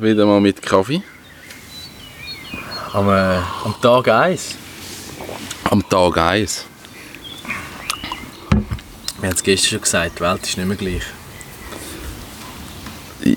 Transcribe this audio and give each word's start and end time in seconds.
Wieder 0.00 0.24
mal 0.24 0.40
mit 0.40 0.62
Kaffee. 0.62 1.02
Am, 2.94 3.06
äh, 3.10 3.36
am 3.64 3.74
Tag 3.82 4.08
1. 4.08 4.54
Am 5.64 5.86
Tag 5.86 6.16
1. 6.16 6.64
Wir 9.20 9.28
haben 9.28 9.36
es 9.36 9.42
gestern 9.42 9.68
schon 9.68 9.80
gesagt, 9.82 10.18
die 10.18 10.22
Welt 10.22 10.42
ist 10.42 10.56
nicht 10.56 10.66
mehr 10.66 10.76
gleich. 10.78 11.02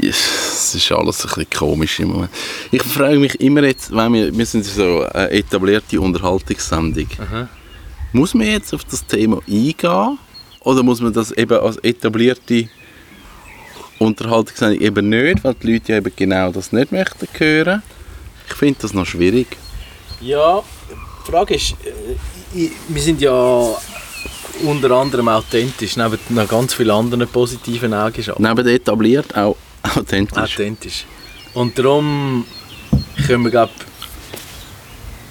Es 0.07 0.73
ist 0.73 0.89
alles 0.93 1.25
ein 1.25 1.27
bisschen 1.27 1.49
komisch 1.49 1.99
im 1.99 2.13
Moment. 2.13 2.31
Ich 2.71 2.81
frage 2.81 3.19
mich 3.19 3.41
immer 3.41 3.63
jetzt, 3.63 3.93
wenn 3.93 4.13
wir, 4.13 4.33
wir 4.33 4.45
sind 4.45 4.63
so 4.63 5.05
eine 5.11 5.31
etablierte 5.31 5.99
Unterhaltungssendung. 5.99 7.07
Aha. 7.19 7.49
Muss 8.13 8.33
man 8.33 8.47
jetzt 8.47 8.73
auf 8.73 8.85
das 8.85 9.05
Thema 9.05 9.41
eingehen? 9.45 10.17
Oder 10.61 10.81
muss 10.81 11.01
man 11.01 11.11
das 11.11 11.33
eben 11.33 11.59
als 11.59 11.75
etablierte 11.79 12.69
Unterhaltungssendung 14.03 14.81
eben 14.81 15.09
nicht, 15.09 15.43
weil 15.43 15.55
die 15.55 15.73
Leute 15.73 15.91
ja 15.93 15.97
eben 15.97 16.11
genau 16.15 16.51
das 16.51 16.71
nicht 16.71 16.91
möchten 16.91 17.27
hören? 17.37 17.83
Ich 18.47 18.55
finde 18.55 18.79
das 18.81 18.93
noch 18.93 19.05
schwierig. 19.05 19.57
Ja, 20.21 20.63
die 21.25 21.31
Frage 21.31 21.55
ist, 21.55 21.75
äh, 21.83 22.69
wir 22.87 23.01
sind 23.01 23.21
ja 23.21 23.75
unter 24.63 24.91
anderem 24.91 25.27
authentisch, 25.29 25.97
neben 25.97 26.19
noch 26.29 26.47
ganz 26.47 26.73
vielen 26.73 26.91
anderen 26.91 27.27
positiven 27.27 27.93
Eigenschaften. 27.93 28.43
Neben 28.43 28.67
etabliert 28.67 29.35
auch 29.35 29.57
authentisch. 29.95 30.37
Authentisch. 30.37 31.05
Und 31.53 31.77
darum 31.77 32.45
können 33.25 33.43
wir 33.43 33.51
glaub, 33.51 33.69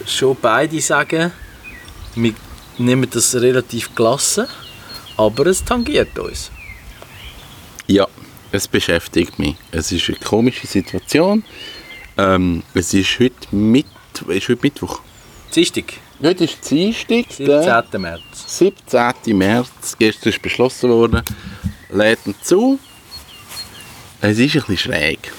schon 0.06 0.36
beide 0.40 0.80
sagen, 0.80 1.32
wir 2.14 2.34
nehmen 2.78 3.08
das 3.10 3.34
relativ 3.34 3.94
gelassen, 3.94 4.46
aber 5.16 5.46
es 5.46 5.64
tangiert 5.64 6.18
uns. 6.18 6.50
Ja, 7.86 8.06
es 8.52 8.68
beschäftigt 8.68 9.38
mich. 9.38 9.56
Es 9.72 9.90
ist 9.90 10.08
eine 10.08 10.18
komische 10.18 10.66
Situation. 10.66 11.44
Ähm, 12.16 12.62
es 12.74 12.94
ist 12.94 13.18
heute, 13.18 13.34
mit, 13.50 13.86
ist 14.28 14.48
heute 14.48 14.60
Mittwoch. 14.62 15.00
Dienstag, 15.54 15.94
Heute 16.22 16.44
ist 16.44 16.70
Dienstag, 16.70 17.24
der 17.36 17.82
17. 17.82 18.00
März. 18.00 18.22
17. 18.46 19.36
März. 19.36 19.96
Gestern 19.98 20.28
ist 20.28 20.40
beschlossen 20.40 20.90
worden. 20.90 21.22
Lädt 21.90 22.20
ihn 22.26 22.36
zu. 22.40 22.78
Es 24.20 24.38
ist 24.38 24.54
ein 24.54 24.62
bisschen 24.62 24.78
schräg. 24.78 25.32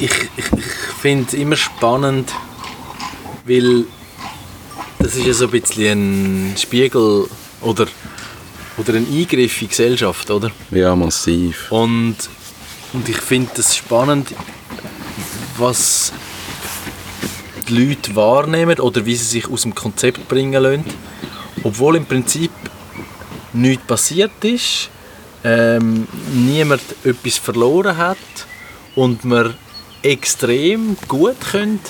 Ich, 0.00 0.10
ich, 0.36 0.52
ich 0.52 0.64
finde 1.00 1.26
es 1.28 1.34
immer 1.34 1.54
spannend, 1.54 2.32
weil 3.44 3.84
das 4.98 5.14
ist 5.14 5.26
ja 5.26 5.32
so 5.32 5.44
ein 5.44 5.52
bisschen 5.52 6.52
ein 6.52 6.56
Spiegel 6.56 7.28
oder, 7.60 7.86
oder 8.80 8.94
ein 8.94 9.06
Eingriff 9.06 9.60
in 9.60 9.66
die 9.66 9.68
Gesellschaft, 9.68 10.30
oder? 10.30 10.50
Ja, 10.70 10.96
massiv. 10.96 11.70
Und, 11.70 12.16
und 12.94 13.08
ich 13.08 13.18
finde 13.18 13.50
es 13.58 13.76
spannend, 13.76 14.28
was 15.58 16.12
die 17.68 17.84
Leute 17.84 18.16
wahrnehmen 18.16 18.80
oder 18.80 19.04
wie 19.04 19.14
sie 19.14 19.24
sich 19.24 19.50
aus 19.50 19.62
dem 19.62 19.74
Konzept 19.74 20.26
bringen 20.28 20.62
lassen. 20.62 20.84
Obwohl 21.62 21.96
im 21.96 22.06
Prinzip 22.06 22.50
nichts 23.52 23.84
passiert 23.84 24.42
ist, 24.42 24.88
ähm, 25.44 26.08
niemand 26.32 26.82
etwas 27.04 27.36
verloren 27.36 27.98
hat 27.98 28.16
und 28.94 29.24
man 29.24 29.54
extrem 30.02 30.96
gut 31.06 31.38
können, 31.52 31.80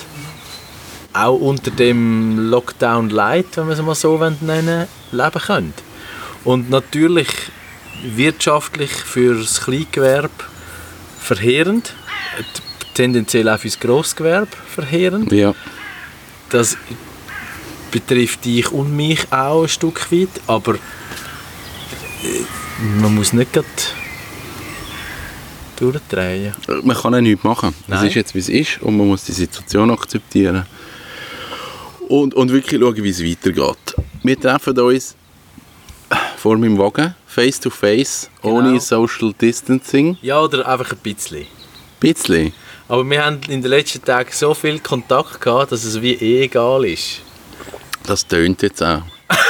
auch 1.13 1.35
unter 1.35 1.71
dem 1.71 2.49
Lockdown 2.49 3.09
Light, 3.09 3.55
wenn 3.55 3.67
wir 3.67 3.73
es 3.73 3.81
mal 3.81 3.95
so 3.95 4.17
nennen 4.41 4.87
leben 5.11 5.41
können. 5.41 5.90
Und 6.43 6.69
natürlich 6.69 7.27
wirtschaftlich 8.03 8.91
für 8.91 9.35
das 9.35 9.61
Kleingewerbe 9.61 10.29
verheerend, 11.19 11.93
tendenziell 12.93 13.47
auch 13.49 13.59
für 13.59 13.67
das 13.67 13.79
Grossgewerbe 13.79 14.51
verheerend. 14.67 15.31
Ja. 15.31 15.53
Das 16.49 16.77
betrifft 17.91 18.45
dich 18.45 18.71
und 18.71 18.95
mich 18.95 19.31
auch 19.31 19.63
ein 19.63 19.69
Stück 19.69 20.11
weit, 20.11 20.29
aber 20.47 20.75
äh, 20.75 20.79
man 22.99 23.13
muss 23.15 23.33
nicht 23.33 23.53
gerade 23.53 23.67
durchdrehen. 25.75 26.53
Man 26.83 26.95
kann 26.95 27.13
ja 27.13 27.21
nichts 27.21 27.43
machen. 27.43 27.73
Es 27.87 28.03
ist 28.03 28.15
jetzt, 28.15 28.35
wie 28.35 28.39
es 28.39 28.49
ist 28.49 28.81
und 28.81 28.97
man 28.97 29.07
muss 29.07 29.25
die 29.25 29.31
Situation 29.31 29.91
akzeptieren. 29.91 30.65
Und, 32.07 32.33
und 32.33 32.51
wirklich 32.51 32.79
schauen, 32.79 33.03
wie 33.03 33.09
es 33.09 33.23
weitergeht. 33.23 33.95
Wir 34.23 34.39
treffen 34.39 34.77
uns 34.79 35.15
vor 36.41 36.57
meinem 36.57 36.77
Wagen, 36.79 37.13
face 37.27 37.59
to 37.59 37.69
face, 37.69 38.29
Genau. 38.41 38.55
ohne 38.57 38.79
Social 38.79 39.31
Distancing. 39.39 40.17
Ja, 40.23 40.39
oder 40.41 40.67
einfach 40.67 40.91
ein 40.91 40.97
bisschen. 40.97 41.45
Bisschen. 41.99 42.51
Aber 42.87 43.07
wir 43.09 43.23
haben 43.23 43.39
in 43.47 43.61
den 43.61 43.69
letzten 43.69 44.03
Tagen 44.03 44.29
so 44.33 44.53
viel 44.55 44.79
Kontakt 44.79 45.39
gehabt, 45.39 45.71
dass 45.71 45.83
es 45.83 46.01
wie 46.01 46.13
eh 46.13 46.43
egal 46.45 46.83
ist. 46.85 47.21
Das 48.05 48.25
tönt 48.25 48.61
jetzt 48.63 48.81
auch. 48.81 49.03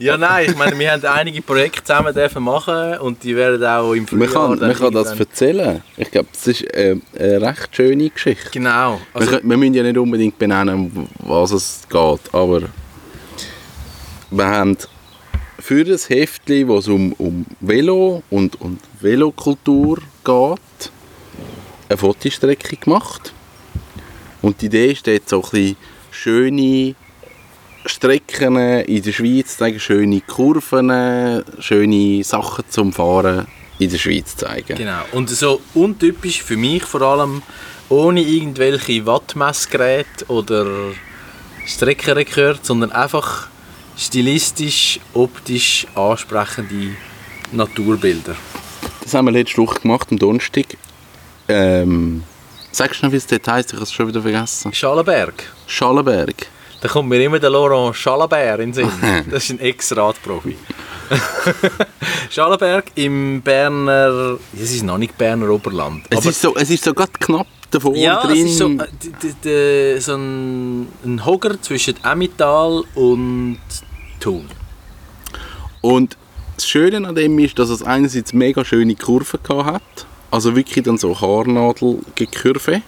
Ja, 0.00 0.16
nein, 0.16 0.50
ich 0.50 0.56
meine, 0.56 0.78
wir 0.78 0.92
haben 0.92 1.04
einige 1.06 1.42
Projekte 1.42 1.82
zusammen 1.82 2.14
dürfen 2.14 2.42
machen 2.42 2.98
und 2.98 3.22
die 3.24 3.34
werden 3.34 3.64
auch 3.64 3.92
im 3.94 4.06
Man 4.10 4.28
Frühjahr... 4.28 4.48
kann, 4.50 4.58
dann 4.60 4.68
man 4.68 4.78
kann 4.78 4.92
das 4.92 5.18
erzählen. 5.18 5.82
Ich 5.96 6.10
glaube, 6.10 6.28
das 6.32 6.46
ist 6.46 6.62
äh, 6.74 6.96
eine 7.18 7.40
recht 7.42 7.74
schöne 7.74 8.08
Geschichte. 8.10 8.48
Genau. 8.52 9.00
wir, 9.12 9.20
Also, 9.20 9.30
können- 9.32 9.48
wir 9.50 9.56
müssen 9.56 9.74
ja 9.74 9.82
nicht 9.82 9.98
unbedingt 9.98 10.38
benennen, 10.38 11.08
was 11.20 11.50
es 11.52 11.80
geht, 11.88 12.20
aber 12.32 12.62
wir 14.30 14.46
haben 14.46 14.76
für 15.58 15.84
das 15.84 16.08
Heftchen, 16.08 16.68
wo 16.68 16.78
um, 16.92 17.12
um 17.14 17.46
Velo 17.60 18.22
und, 18.30 18.60
und 18.60 18.80
Velokultur 19.00 19.98
geht, 20.24 20.92
eine 21.88 21.96
Fotostrecke 21.96 22.76
gemacht. 22.76 23.32
Und 24.40 24.60
die 24.60 24.66
Idee 24.66 24.92
ist 24.92 25.06
dort 25.06 25.28
so 25.28 25.44
ein 25.52 25.76
schöne 26.10 26.94
Strecken 27.86 28.56
in 28.56 29.02
der 29.02 29.12
Schweiz 29.12 29.56
zeigen, 29.56 29.80
schöne 29.80 30.20
Kurven, 30.20 31.42
schöne 31.58 32.22
Sachen 32.22 32.64
zum 32.68 32.92
Fahren 32.92 33.46
in 33.78 33.90
der 33.90 33.98
Schweiz 33.98 34.36
zeigen. 34.36 34.76
genau. 34.76 35.02
Und 35.12 35.30
so 35.30 35.60
untypisch 35.74 36.42
für 36.42 36.56
mich 36.56 36.84
vor 36.84 37.02
allem, 37.02 37.42
ohne 37.88 38.20
irgendwelche 38.20 39.06
Wattmessgeräte 39.06 40.26
oder 40.28 40.66
Streckenrekord, 41.66 42.64
sondern 42.64 42.92
einfach 42.92 43.48
stilistisch, 43.98 45.00
optisch 45.12 45.86
ansprechende 45.94 46.96
Naturbilder. 47.52 48.36
Das 49.02 49.14
haben 49.14 49.26
wir 49.26 49.32
letzte 49.32 49.58
Woche 49.58 49.80
gemacht, 49.80 50.08
am 50.10 50.18
Donnerstag. 50.18 50.76
Ähm, 51.48 52.22
sagst 52.70 53.02
du 53.02 53.06
noch, 53.06 53.12
wie 53.12 53.16
es 53.16 53.26
dort 53.26 53.48
heisst? 53.48 53.70
Ich 53.70 53.74
habe 53.74 53.84
es 53.84 53.92
schon 53.92 54.08
wieder 54.08 54.22
vergessen. 54.22 54.72
Schallenberg. 54.72 55.52
Schallenberg. 55.66 56.46
Da 56.80 56.88
kommt 56.88 57.08
mir 57.08 57.20
immer 57.24 57.40
der 57.40 57.50
Laurent 57.50 57.96
Schallenberg 57.96 58.60
in 58.60 58.72
den 58.72 58.74
Sinn. 58.74 58.90
Das 59.30 59.44
ist 59.44 59.50
ein 59.50 59.60
Ex-Radprofi. 59.60 60.56
Schallenberg 62.30 62.92
im 62.94 63.42
Berner... 63.42 64.38
Es 64.54 64.72
ist 64.72 64.84
noch 64.84 64.98
nicht 64.98 65.18
Berner 65.18 65.50
Oberland. 65.50 66.04
Es 66.10 66.24
ist, 66.24 66.40
so, 66.40 66.54
es 66.54 66.70
ist 66.70 66.84
so 66.84 66.94
gerade 66.94 67.12
knapp 67.18 67.46
davor 67.70 67.96
ja, 67.96 68.22
drin. 68.22 68.46
es 68.46 68.52
ist 68.52 68.58
so, 68.58 69.48
äh, 69.48 69.98
so 69.98 70.14
ein, 70.14 70.88
ein 71.04 71.26
Hogger 71.26 71.60
zwischen 71.60 71.94
Emmental 72.04 72.84
und 72.94 73.58
Thun. 74.18 74.46
Und 75.80 76.16
das 76.56 76.66
Schöne 76.66 77.06
an 77.06 77.14
dem 77.14 77.38
ist, 77.38 77.58
dass 77.58 77.70
es 77.70 77.82
einerseits 77.82 78.32
mega 78.32 78.64
schöne 78.64 78.94
Kurven 78.96 79.40
hat. 79.64 79.82
Also 80.30 80.56
wirklich 80.56 80.84
dann 80.84 80.98
so 80.98 81.18
Haarnadelkurve. 81.18 82.82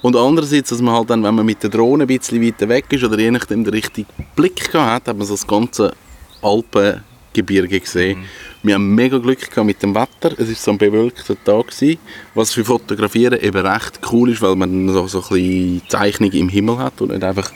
Und 0.00 0.16
andererseits, 0.16 0.70
dass 0.70 0.80
man 0.80 0.94
halt 0.94 1.10
dann, 1.10 1.22
wenn 1.22 1.34
man 1.34 1.44
mit 1.44 1.62
der 1.62 1.70
Drohne 1.70 2.04
ein 2.04 2.06
bisschen 2.06 2.40
weiter 2.42 2.68
weg 2.68 2.86
ist 2.90 3.04
oder 3.04 3.18
je 3.18 3.30
nachdem 3.30 3.64
den 3.64 3.74
richtigen 3.74 4.08
Blick 4.36 4.70
gehabt 4.72 4.90
hat, 4.90 5.08
hat 5.08 5.16
man 5.16 5.26
so 5.26 5.34
das 5.34 5.46
ganze 5.46 5.92
Alpengebirge 6.40 7.80
gesehen. 7.80 8.24
Wir 8.62 8.74
haben 8.74 8.94
mega 8.94 9.18
Glück 9.18 9.50
gehabt 9.50 9.66
mit 9.66 9.82
dem 9.82 9.94
Wetter. 9.94 10.32
Es 10.38 10.48
war 10.48 10.54
so 10.54 10.70
ein 10.70 10.78
bewölkter 10.78 11.36
Tag, 11.44 11.68
gewesen, 11.68 11.98
was 12.34 12.52
für 12.52 12.64
Fotografieren 12.64 13.40
eben 13.40 13.66
recht 13.66 14.00
cool 14.12 14.30
ist, 14.30 14.40
weil 14.40 14.56
man 14.56 14.88
so, 14.88 15.06
so 15.08 15.18
ein 15.18 15.28
bisschen 15.28 15.82
Zeichnung 15.88 16.30
im 16.32 16.48
Himmel 16.48 16.78
hat 16.78 17.00
und 17.00 17.10
nicht 17.10 17.24
einfach 17.24 17.50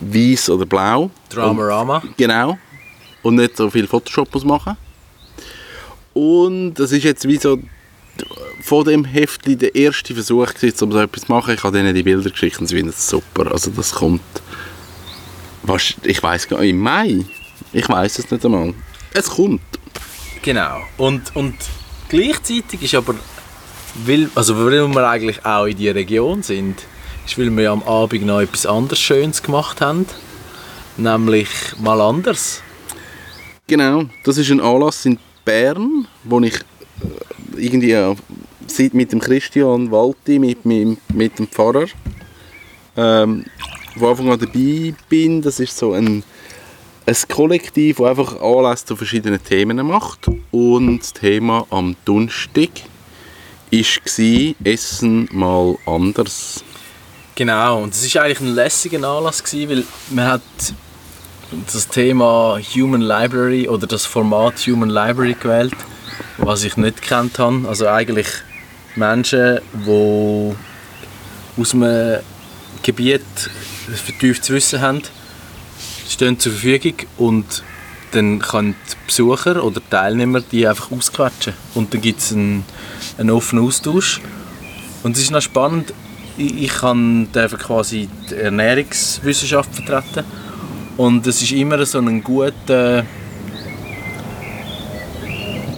weiß 0.00 0.50
oder 0.50 0.66
blau. 0.66 1.10
Dramarama. 1.30 2.02
Genau. 2.16 2.58
Und 3.22 3.36
nicht 3.36 3.56
so 3.56 3.70
viel 3.70 3.86
Photoshop 3.86 4.32
muss 4.34 4.44
machen. 4.44 4.76
Und 6.12 6.74
das 6.74 6.92
ist 6.92 7.04
jetzt 7.04 7.26
wie 7.26 7.36
so 7.36 7.58
von 8.62 8.84
dem 8.84 9.04
Heftli 9.04 9.56
der 9.56 9.74
erste 9.74 10.14
Versuch 10.14 10.54
gewesen, 10.54 10.84
um 10.84 10.92
so 10.92 11.00
etwas 11.00 11.24
zu 11.24 11.32
machen. 11.32 11.54
Ich 11.54 11.62
habe 11.64 11.76
denen 11.76 11.94
die 11.94 12.02
Bilder 12.02 12.30
geschickt 12.30 12.60
und 12.60 12.66
sie 12.66 12.76
finden 12.76 12.90
es 12.90 13.08
super. 13.08 13.50
Also 13.50 13.70
das 13.70 13.92
kommt, 13.92 14.22
was, 15.62 15.94
ich 16.02 16.22
weiß 16.22 16.48
gar 16.48 16.60
nicht, 16.60 16.70
im 16.70 16.78
Mai? 16.78 17.24
Ich 17.72 17.88
weiß 17.88 18.20
es 18.20 18.30
nicht 18.30 18.44
einmal. 18.44 18.74
Es 19.12 19.28
kommt. 19.28 19.60
Genau. 20.42 20.80
Und, 20.96 21.34
und 21.34 21.54
gleichzeitig 22.08 22.82
ist 22.82 22.94
aber, 22.94 23.14
weil, 24.06 24.30
also 24.34 24.56
weil 24.56 24.86
wir 24.88 25.08
eigentlich 25.08 25.44
auch 25.44 25.64
in 25.64 25.76
dieser 25.76 25.94
Region 25.94 26.42
sind, 26.42 26.82
ist, 27.26 27.38
weil 27.38 27.56
wir 27.56 27.70
am 27.70 27.82
Abend 27.82 28.26
noch 28.26 28.40
etwas 28.40 28.66
anderes 28.66 29.00
Schönes 29.00 29.42
gemacht 29.42 29.80
haben. 29.80 30.06
Nämlich 30.96 31.48
mal 31.80 32.00
anders. 32.00 32.62
Genau, 33.66 34.04
das 34.24 34.36
ist 34.36 34.50
ein 34.50 34.60
Anlass 34.60 35.06
in 35.06 35.18
Bern, 35.44 36.06
wo 36.24 36.40
ich 36.40 36.54
äh, 36.54 37.64
irgendwie 37.64 37.92
äh, 37.92 38.14
seit 38.66 38.94
mit 38.94 39.12
dem 39.12 39.20
Christian 39.20 39.90
Walti, 39.90 40.38
mit, 40.38 40.64
mit, 40.64 40.98
mit 41.12 41.38
dem 41.38 41.48
Pfarrer, 41.48 41.86
ähm, 42.96 43.44
von 43.98 44.08
Anfang 44.08 44.30
an 44.30 44.38
dabei 44.38 44.94
bin. 45.08 45.42
Das 45.42 45.60
ist 45.60 45.76
so 45.76 45.92
ein, 45.92 46.22
ein 47.06 47.16
Kollektiv, 47.28 47.96
das 47.96 48.06
einfach 48.06 48.40
Anlässe 48.40 48.86
zu 48.86 48.96
verschiedenen 48.96 49.42
Themen 49.42 49.76
macht. 49.86 50.28
Und 50.50 50.98
das 50.98 51.12
Thema 51.12 51.66
am 51.70 51.96
Donnerstag 52.04 52.70
war 53.70 54.54
Essen 54.64 55.28
mal 55.32 55.76
anders. 55.86 56.62
Genau, 57.36 57.82
und 57.82 57.92
es 57.92 58.14
war 58.14 58.22
eigentlich 58.22 58.40
ein 58.40 58.54
lässiger 58.54 59.08
Anlass, 59.08 59.42
gewesen, 59.42 59.68
weil 59.70 59.84
man 60.10 60.26
hat 60.26 60.42
das 61.72 61.88
Thema 61.88 62.60
Human 62.74 63.00
Library 63.00 63.68
oder 63.68 63.88
das 63.88 64.06
Format 64.06 64.54
Human 64.68 64.88
Library 64.88 65.34
gewählt, 65.34 65.74
was 66.38 66.62
ich 66.62 66.76
nicht 66.76 67.02
kennt 67.02 67.40
habe. 67.40 67.66
Also 67.68 67.88
eigentlich 67.88 68.28
Menschen, 68.94 69.58
die 69.72 70.54
aus 71.60 71.74
einem 71.74 72.20
Gebiet 72.84 73.24
vertieftes 73.92 74.50
Wissen 74.50 74.80
haben, 74.80 75.02
stehen 76.08 76.38
zur 76.38 76.52
Verfügung 76.52 76.94
und 77.18 77.64
dann 78.12 78.38
können 78.38 78.76
die 78.88 79.06
Besucher 79.08 79.64
oder 79.64 79.80
Teilnehmer 79.90 80.40
die 80.40 80.68
einfach 80.68 80.92
ausquetschen 80.92 81.54
und 81.74 81.92
dann 81.92 82.00
gibt 82.00 82.20
es 82.20 82.32
einen, 82.32 82.64
einen 83.18 83.30
offenen 83.30 83.64
Austausch. 83.64 84.20
Und 85.02 85.16
es 85.16 85.24
ist 85.24 85.32
noch 85.32 85.42
spannend, 85.42 85.92
ich, 86.36 86.68
kann 86.68 87.28
quasi 87.32 88.08
die 88.30 88.34
Ernährungswissenschaft 88.34 89.74
vertreten 89.74 90.24
und 90.96 91.26
es 91.26 91.42
ist 91.42 91.52
immer 91.52 91.84
so 91.86 91.98
ein 91.98 92.22
guter 92.22 93.04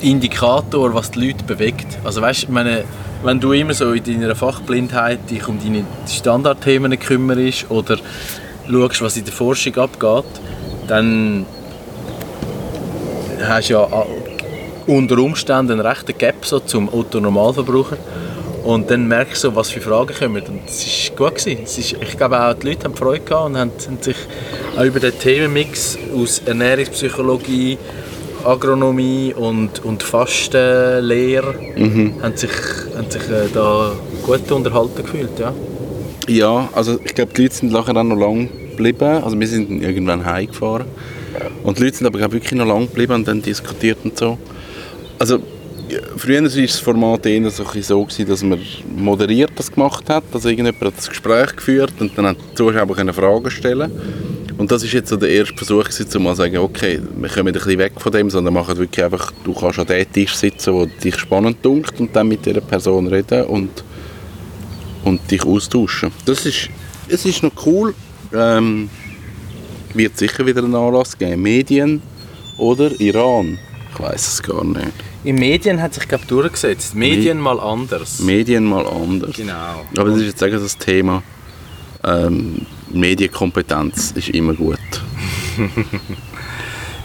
Indikator, 0.02 0.94
was 0.94 1.10
die 1.10 1.26
Leute 1.26 1.44
bewegt. 1.44 1.86
Also 2.04 2.20
weißt, 2.20 2.48
meine, 2.48 2.84
wenn 3.22 3.40
du 3.40 3.52
immer 3.52 3.74
so 3.74 3.92
in 3.92 4.04
deiner 4.04 4.34
Fachblindheit 4.34 5.30
dich 5.30 5.48
um 5.48 5.58
deine 5.58 5.84
Standardthemen 6.06 6.98
kümmerst 6.98 7.70
oder 7.70 7.98
schaust, 8.70 9.02
was 9.02 9.16
in 9.16 9.24
der 9.24 9.32
Forschung 9.32 9.76
abgeht, 9.76 10.24
dann 10.86 11.46
hast 13.46 13.70
du 13.70 13.74
ja 13.74 13.88
unter 14.86 15.18
Umständen 15.18 15.72
einen 15.72 15.80
rechten 15.80 16.16
Gap 16.16 16.44
so 16.44 16.60
zum 16.60 16.92
Otto-Normalverbraucher. 16.92 17.96
Und 18.66 18.90
dann 18.90 19.06
merkst 19.06 19.44
du, 19.44 19.54
was 19.54 19.70
für 19.70 19.80
Fragen 19.80 20.12
kommen. 20.12 20.42
Und 20.42 20.62
es 20.66 21.10
war 21.10 21.30
gut. 21.30 21.38
Gewesen. 21.38 21.62
Es 21.62 21.78
ist, 21.78 21.92
ich 22.02 22.16
glaube 22.16 22.40
auch, 22.40 22.52
die 22.54 22.70
Leute 22.70 22.84
haben 22.86 22.96
Freude 22.96 23.24
gehabt 23.24 23.46
und 23.46 23.56
haben, 23.56 23.70
haben 23.70 23.98
sich 24.02 24.16
auch 24.76 24.82
über 24.82 24.98
den 24.98 25.16
Themenmix 25.16 25.96
aus 26.12 26.42
Ernährungspsychologie, 26.44 27.78
Agronomie 28.44 29.32
und, 29.34 29.84
und 29.84 30.02
Fastenlehre 30.02 31.54
mhm. 31.76 32.14
haben 32.20 32.36
sich, 32.36 32.50
haben 32.96 33.08
sich 33.08 33.22
äh, 33.22 33.48
da 33.54 33.92
gut 34.24 34.50
unterhalten 34.50 35.02
gefühlt. 35.04 35.38
Ja, 35.38 35.54
ja 36.26 36.68
also 36.72 36.98
ich 37.04 37.14
glaube, 37.14 37.32
die 37.34 37.42
Leute 37.42 37.54
sind 37.54 37.70
nachher 37.70 37.96
auch 37.96 38.02
noch 38.02 38.16
lang 38.16 38.48
geblieben. 38.70 39.22
Also 39.22 39.38
wir 39.38 39.46
sind 39.46 39.80
irgendwann 39.80 40.24
heimgefahren. 40.26 40.86
Und 41.62 41.78
die 41.78 41.84
Leute 41.84 41.98
sind 41.98 42.06
aber 42.08 42.18
glaub, 42.18 42.32
wirklich 42.32 42.52
noch 42.52 42.66
lang 42.66 42.88
geblieben 42.88 43.12
und 43.12 43.28
dann 43.28 43.42
diskutiert 43.42 43.98
und 44.02 44.18
so. 44.18 44.38
Also 45.20 45.38
früher 46.16 46.42
war 46.42 46.62
das 46.62 46.78
Format 46.78 47.26
eher 47.26 47.50
so, 47.50 47.64
gewesen, 47.64 48.26
dass 48.26 48.42
man 48.42 48.60
moderiert 48.96 49.52
das 49.56 49.70
gemacht 49.70 50.08
hat, 50.08 50.24
also 50.32 50.48
irgendjemand 50.48 50.84
hat 50.84 50.96
das 50.96 51.08
Gespräch 51.08 51.54
geführt 51.56 51.94
und 51.98 52.16
dann 52.16 52.26
haben 52.26 52.36
die 52.38 52.54
Zuschauer 52.54 53.12
Fragen 53.12 53.50
stellen 53.50 53.90
und 54.58 54.70
das 54.70 54.82
ist 54.82 54.92
jetzt 54.92 55.10
so 55.10 55.16
der 55.16 55.28
erste 55.28 55.54
Versuch 55.54 55.84
gewesen, 55.84 56.16
um 56.16 56.22
mal 56.24 56.30
zu 56.30 56.36
sagen, 56.36 56.56
okay, 56.58 57.00
wir 57.16 57.28
kommen 57.28 57.48
ein 57.48 57.52
bisschen 57.52 57.78
weg 57.78 57.92
von 57.98 58.10
dem, 58.10 58.30
sondern 58.30 58.54
machen 58.54 58.76
wirklich 58.78 59.04
einfach, 59.04 59.32
du 59.44 59.52
kannst 59.52 59.78
an 59.78 59.86
dem 59.86 60.10
Tisch 60.10 60.34
sitzen, 60.34 60.72
wo 60.72 60.86
dich 60.86 61.18
spannend 61.18 61.58
dunkt 61.62 62.00
und 62.00 62.16
dann 62.16 62.28
mit 62.28 62.46
dieser 62.46 62.62
Person 62.62 63.06
reden 63.06 63.44
und, 63.44 63.84
und 65.04 65.30
dich 65.30 65.44
austauschen. 65.44 66.10
Das 66.24 66.46
ist, 66.46 66.70
es 67.08 67.26
ist 67.26 67.42
noch 67.42 67.52
cool, 67.66 67.94
ähm, 68.32 68.88
wird 69.92 70.16
sicher 70.16 70.46
wieder 70.46 70.64
einen 70.64 70.74
Anlass 70.74 71.16
geben. 71.16 71.42
Medien 71.42 72.00
oder 72.56 72.98
Iran, 72.98 73.58
ich 73.92 74.00
weiß 74.00 74.28
es 74.28 74.42
gar 74.42 74.64
nicht. 74.64 75.15
In 75.26 75.34
Medien 75.34 75.82
hat 75.82 75.92
sich 75.92 76.06
glaube 76.06 76.24
durchgesetzt. 76.24 76.94
Medien 76.94 77.38
Me 77.38 77.42
mal 77.42 77.58
anders. 77.58 78.20
Medien 78.20 78.64
mal 78.64 78.86
anders. 78.86 79.34
Genau. 79.34 79.84
Aber 79.98 80.10
das 80.10 80.18
ist 80.18 80.26
jetzt 80.26 80.38
sagen 80.38 80.52
das 80.52 80.78
Thema 80.78 81.20
ähm, 82.04 82.64
Medienkompetenz 82.90 84.12
ist 84.12 84.28
immer 84.28 84.54
gut. 84.54 84.78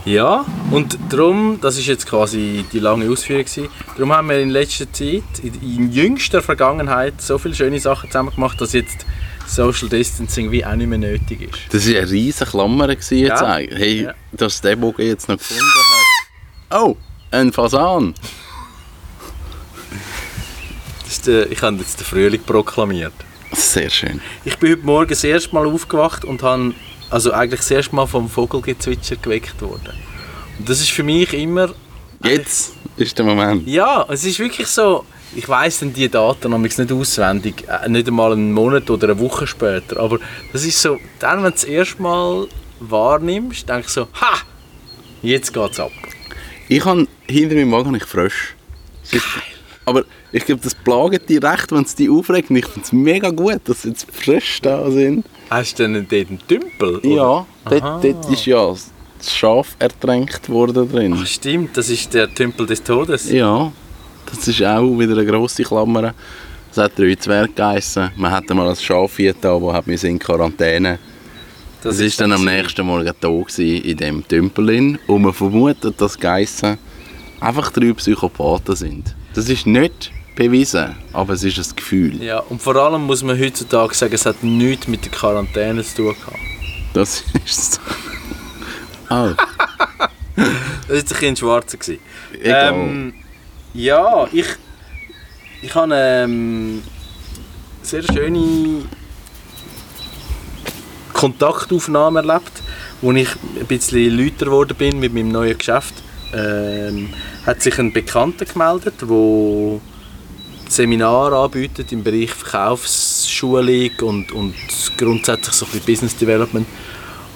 ja, 0.05 0.45
und 0.69 0.99
darum, 1.09 1.57
das 1.61 1.79
ist 1.79 1.87
jetzt 1.87 2.05
quasi 2.05 2.63
die 2.71 2.77
lange 2.77 3.09
Ausführung 3.09 3.43
gewesen, 3.43 3.69
darum 3.95 4.13
haben 4.13 4.29
wir 4.29 4.39
in 4.39 4.51
letzter 4.51 4.93
Zeit, 4.93 5.23
in, 5.41 5.91
jüngster 5.91 6.43
Vergangenheit, 6.43 7.19
so 7.19 7.39
viele 7.39 7.55
schöne 7.55 7.79
Sachen 7.79 8.11
zusammen 8.11 8.35
gemacht, 8.35 8.61
dass 8.61 8.73
jetzt 8.73 9.03
Social 9.47 9.89
Distancing 9.89 10.51
wie 10.51 10.63
auch 10.63 10.75
nicht 10.75 10.87
mehr 10.87 10.99
nötig 10.99 11.41
ist. 11.41 11.73
Das 11.73 11.89
war 11.89 11.99
eine 11.99 12.11
riesige 12.11 12.51
Klammer 12.51 12.87
jetzt 12.87 13.11
ja. 13.11 13.35
eigentlich. 13.37 13.79
Hey, 13.79 14.03
ja. 14.03 14.13
dass 14.31 14.61
der 14.61 14.75
Bogen 14.75 15.01
jetzt 15.01 15.27
noch 15.27 15.39
gefunden 15.39 15.63
hat. 16.69 16.79
Oh, 16.79 16.95
ein 17.31 17.51
Fasan. 17.51 18.13
Der, 21.25 21.51
ich 21.51 21.61
habe 21.61 21.77
jetzt 21.77 21.99
den 21.99 22.05
Frühling 22.05 22.41
proklamiert. 22.41 23.13
Sehr 23.51 23.91
schön. 23.91 24.21
Ich 24.43 24.57
bin 24.57 24.71
heute 24.71 24.83
Morgen 24.83 25.09
das 25.09 25.23
erste 25.23 25.53
Mal 25.53 25.67
aufgewacht 25.67 26.25
und 26.25 26.41
habe 26.41 26.73
also 27.11 27.31
eigentlich 27.31 27.59
das 27.59 27.69
erste 27.69 27.95
Mal 27.95 28.07
vom 28.07 28.27
Vogelgezwitscher 28.27 29.17
geweckt 29.17 29.61
worden. 29.61 29.93
Und 30.57 30.67
das 30.67 30.79
ist 30.79 30.89
für 30.89 31.03
mich 31.03 31.31
immer... 31.33 31.69
Jetzt 32.23 32.73
ist 32.97 33.17
der 33.17 33.25
Moment. 33.25 33.67
Ja, 33.67 34.05
es 34.09 34.23
ist 34.23 34.39
wirklich 34.39 34.67
so... 34.67 35.05
Ich 35.35 35.47
weiß 35.47 35.79
dann 35.79 35.93
die 35.93 36.09
Daten 36.09 36.51
nämlich 36.51 36.77
nicht 36.77 36.91
auswendig, 36.91 37.65
äh, 37.67 37.87
nicht 37.87 38.07
einmal 38.07 38.33
einen 38.33 38.51
Monat 38.51 38.89
oder 38.89 39.09
eine 39.09 39.19
Woche 39.19 39.47
später, 39.47 39.97
aber 39.97 40.19
das 40.51 40.65
ist 40.65 40.81
so, 40.81 40.99
dann 41.19 41.37
wenn 41.37 41.45
du 41.45 41.51
das 41.51 41.63
erste 41.63 42.01
Mal 42.01 42.47
wahrnimmst, 42.81 43.69
denkst 43.69 43.93
du 43.93 44.01
so, 44.01 44.07
ha, 44.19 44.39
jetzt 45.21 45.53
geht's 45.53 45.79
ab. 45.79 45.91
Ich 46.71 46.85
habe 46.85 47.05
hinter 47.27 47.55
meinem 47.55 47.69
Magen 47.69 47.91
nicht 47.91 48.05
frisch. 48.05 48.55
Geil. 49.11 49.21
Aber 49.83 50.05
ich 50.31 50.45
glaube, 50.45 50.61
das 50.63 50.73
plagt 50.73 51.29
dich 51.29 51.43
recht, 51.43 51.69
wenn 51.69 51.83
es 51.83 51.95
dich 51.95 52.09
aufregt. 52.09 52.49
Und 52.49 52.55
ich 52.55 52.65
finde 52.65 52.85
es 52.85 52.93
mega 52.93 53.29
gut, 53.29 53.59
dass 53.65 53.81
sie 53.81 53.89
jetzt 53.89 54.07
frisch 54.09 54.61
da 54.61 54.89
sind. 54.89 55.25
Hast 55.49 55.77
du 55.77 55.83
denn 55.83 56.07
dort 56.09 56.29
einen 56.29 56.39
Tümpel? 56.47 57.01
Ja, 57.03 57.45
dort, 57.65 58.05
dort, 58.05 58.31
ist 58.31 58.45
ja 58.45 58.69
das 58.69 59.35
Schaf 59.35 59.75
ertränkt 59.79 60.47
worden 60.47 60.89
drin. 60.89 61.13
Ach, 61.19 61.27
stimmt, 61.27 61.75
das 61.75 61.89
ist 61.89 62.13
der 62.13 62.33
Tümpel 62.33 62.65
des 62.65 62.81
Todes. 62.81 63.29
Ja, 63.29 63.69
das 64.27 64.47
ist 64.47 64.63
auch 64.63 64.97
wieder 64.97 65.17
eine 65.17 65.25
grosse 65.25 65.63
Klammer. 65.63 66.13
Es 66.71 66.77
hat 66.77 66.97
drei 66.97 67.15
Zwerge 67.15 67.51
geheissen. 67.51 68.11
Man 68.15 68.31
hatte 68.31 68.53
mal 68.53 68.69
ein 68.69 68.77
Schaf 68.77 69.17
hier, 69.17 69.35
wir 69.43 70.03
in 70.05 70.17
Quarantäne. 70.17 70.99
Das, 71.83 71.97
das 71.97 71.99
ist 71.99 72.21
dann 72.21 72.31
am 72.31 72.45
nächsten 72.45 72.85
Morgen 72.85 73.11
da 73.19 73.29
in 73.57 73.97
dem 73.97 74.27
Tümpel. 74.27 74.99
Und 75.07 75.21
man 75.23 75.33
vermutet, 75.33 75.99
dass 75.99 76.19
Geissen 76.19 76.77
einfach 77.39 77.71
drei 77.71 77.91
Psychopathen 77.93 78.75
sind. 78.75 79.15
Das 79.33 79.49
ist 79.49 79.65
nicht 79.65 80.11
bewiesen, 80.35 80.95
aber 81.11 81.33
es 81.33 81.43
ist 81.43 81.57
ein 81.57 81.75
Gefühl. 81.75 82.21
Ja, 82.21 82.39
und 82.39 82.61
vor 82.61 82.75
allem 82.75 83.03
muss 83.05 83.23
man 83.23 83.39
heutzutage 83.39 83.95
sagen, 83.95 84.13
es 84.13 84.25
hat 84.25 84.43
nichts 84.43 84.87
mit 84.87 85.03
der 85.05 85.11
Quarantäne 85.11 85.83
zu 85.83 85.95
tun 85.95 86.15
gehabt. 86.15 86.39
Das 86.93 87.23
ist 87.45 87.73
so. 87.73 87.81
Oh. 89.09 89.31
das 90.35 90.47
war 90.87 90.95
ein 90.95 91.03
bisschen 91.03 91.35
schwarzer. 91.35 91.77
Ähm, 92.43 93.13
ja, 93.73 94.27
ich, 94.31 94.45
ich 95.61 95.73
habe 95.73 95.93
eine 95.95 96.23
ähm, 96.23 96.83
sehr 97.81 98.03
schöne 98.03 98.83
Kontaktaufnahme 101.21 102.21
erlebt, 102.21 102.63
wo 103.01 103.11
ich 103.11 103.29
ein 103.59 103.67
bisschen 103.67 104.17
lauter 104.17 104.45
geworden 104.45 104.75
bin 104.75 104.99
mit 104.99 105.13
meinem 105.13 105.31
neuen 105.31 105.55
Geschäft. 105.55 105.93
Ähm, 106.33 107.09
hat 107.45 107.61
sich 107.61 107.77
ein 107.77 107.93
Bekannter 107.93 108.45
gemeldet, 108.45 108.95
der 109.01 109.79
Seminare 110.67 111.37
anbietet 111.37 111.91
im 111.91 112.03
Bereich 112.03 112.31
Verkaufsschulung 112.31 113.91
und, 114.01 114.31
und 114.31 114.55
grundsätzlich 114.97 115.53
so 115.53 115.65
ein 115.65 115.71
bisschen 115.73 115.85
Business 115.85 116.17
Development. 116.17 116.65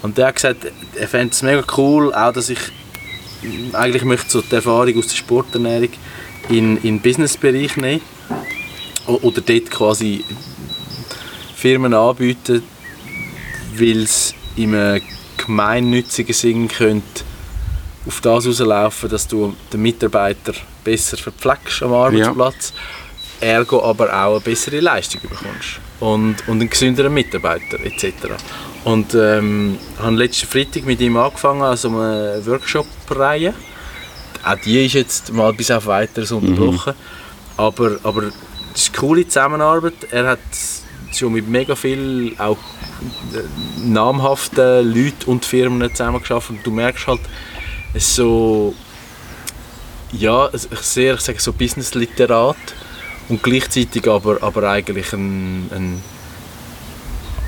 Und 0.02 0.18
der 0.18 0.28
hat 0.28 0.36
gesagt, 0.36 0.66
er 0.96 1.08
fände 1.08 1.32
es 1.34 1.44
mega 1.44 1.64
cool, 1.78 2.12
auch 2.12 2.34
dass 2.34 2.50
ich 2.50 2.60
eigentlich 3.74 4.04
möchte 4.04 4.32
so 4.32 4.42
die 4.42 4.56
Erfahrung 4.56 4.98
aus 4.98 5.10
der 5.10 5.16
Sporternährung 5.16 5.90
in 6.50 6.82
den 6.82 7.02
Businessbereich 7.02 7.78
nehmen 7.78 8.02
oder 9.06 9.42
dort 9.42 9.70
quasi 9.70 10.24
Firmen 11.56 11.94
anbieten, 11.94 12.64
weil 13.80 14.04
es 14.04 14.34
in 14.56 14.76
einem 14.76 15.02
gemeinnützigen 15.38 16.34
Sinn 16.34 16.68
könnte 16.68 17.24
auf 18.08 18.22
das 18.22 18.46
rauslaufen, 18.46 19.10
dass 19.10 19.28
du 19.28 19.56
den 19.72 19.82
Mitarbeiter 19.82 20.54
besser 20.84 21.18
verpflegst 21.18 21.82
am 21.84 21.94
Arbeitsplatz, 21.94 22.74
ergo 23.40 23.84
aber 23.84 24.14
auch 24.14 24.36
eine 24.36 24.40
bessere 24.42 24.80
Leistung 24.80 25.22
bekommst 25.22 25.80
und, 26.00 26.48
und 26.48 26.62
einen 26.62 26.70
gesünderen 26.70 27.14
Mitarbeiter 27.14 27.80
etc. 27.84 28.14
Und 28.84 29.16
ähm, 29.16 29.80
habe 29.98 30.16
letzten 30.16 30.48
Freitag 30.48 30.86
mit 30.86 31.02
ihm 31.02 31.18
angefangen, 31.18 31.64
also 31.64 31.90
eine 31.90 32.42
Workshop-Reihe. 32.46 33.54
Auch 34.44 34.60
die 34.64 34.86
ist 34.86 34.94
jetzt 34.94 35.34
mal 35.34 35.52
bis 35.54 35.72
auf 35.72 35.88
weiteres 35.88 36.32
unterbrochen. 36.32 36.94
Aber, 37.58 37.98
aber 38.04 38.24
es 38.76 38.84
ist 38.84 38.90
eine 38.90 39.00
coole 39.00 39.28
Zusammenarbeit. 39.28 39.96
Er 40.12 40.28
hat 40.28 40.40
schon 41.20 41.34
mit 41.34 41.48
mega 41.48 41.76
viel 41.76 42.36
auch 42.38 42.58
äh, 43.34 43.42
namhaften 43.84 44.94
Leuten 44.94 45.26
und 45.26 45.46
Firmen 45.46 45.90
zusammengearbeitet 45.92 46.50
und 46.50 46.66
du 46.66 46.72
merkst 46.72 47.08
halt, 47.08 47.22
es 47.94 48.08
ist 48.08 48.16
so 48.16 48.74
ja, 50.12 50.50
sehr, 50.54 51.16
ich 51.16 51.22
sage 51.22 51.40
so 51.40 51.54
Business-Literat 51.54 52.56
und 53.30 53.44
gleichzeitig 53.44 54.08
aber, 54.08 54.42
aber 54.42 54.70
eigentlich 54.70 55.12
ein, 55.14 55.70
ein 55.72 56.04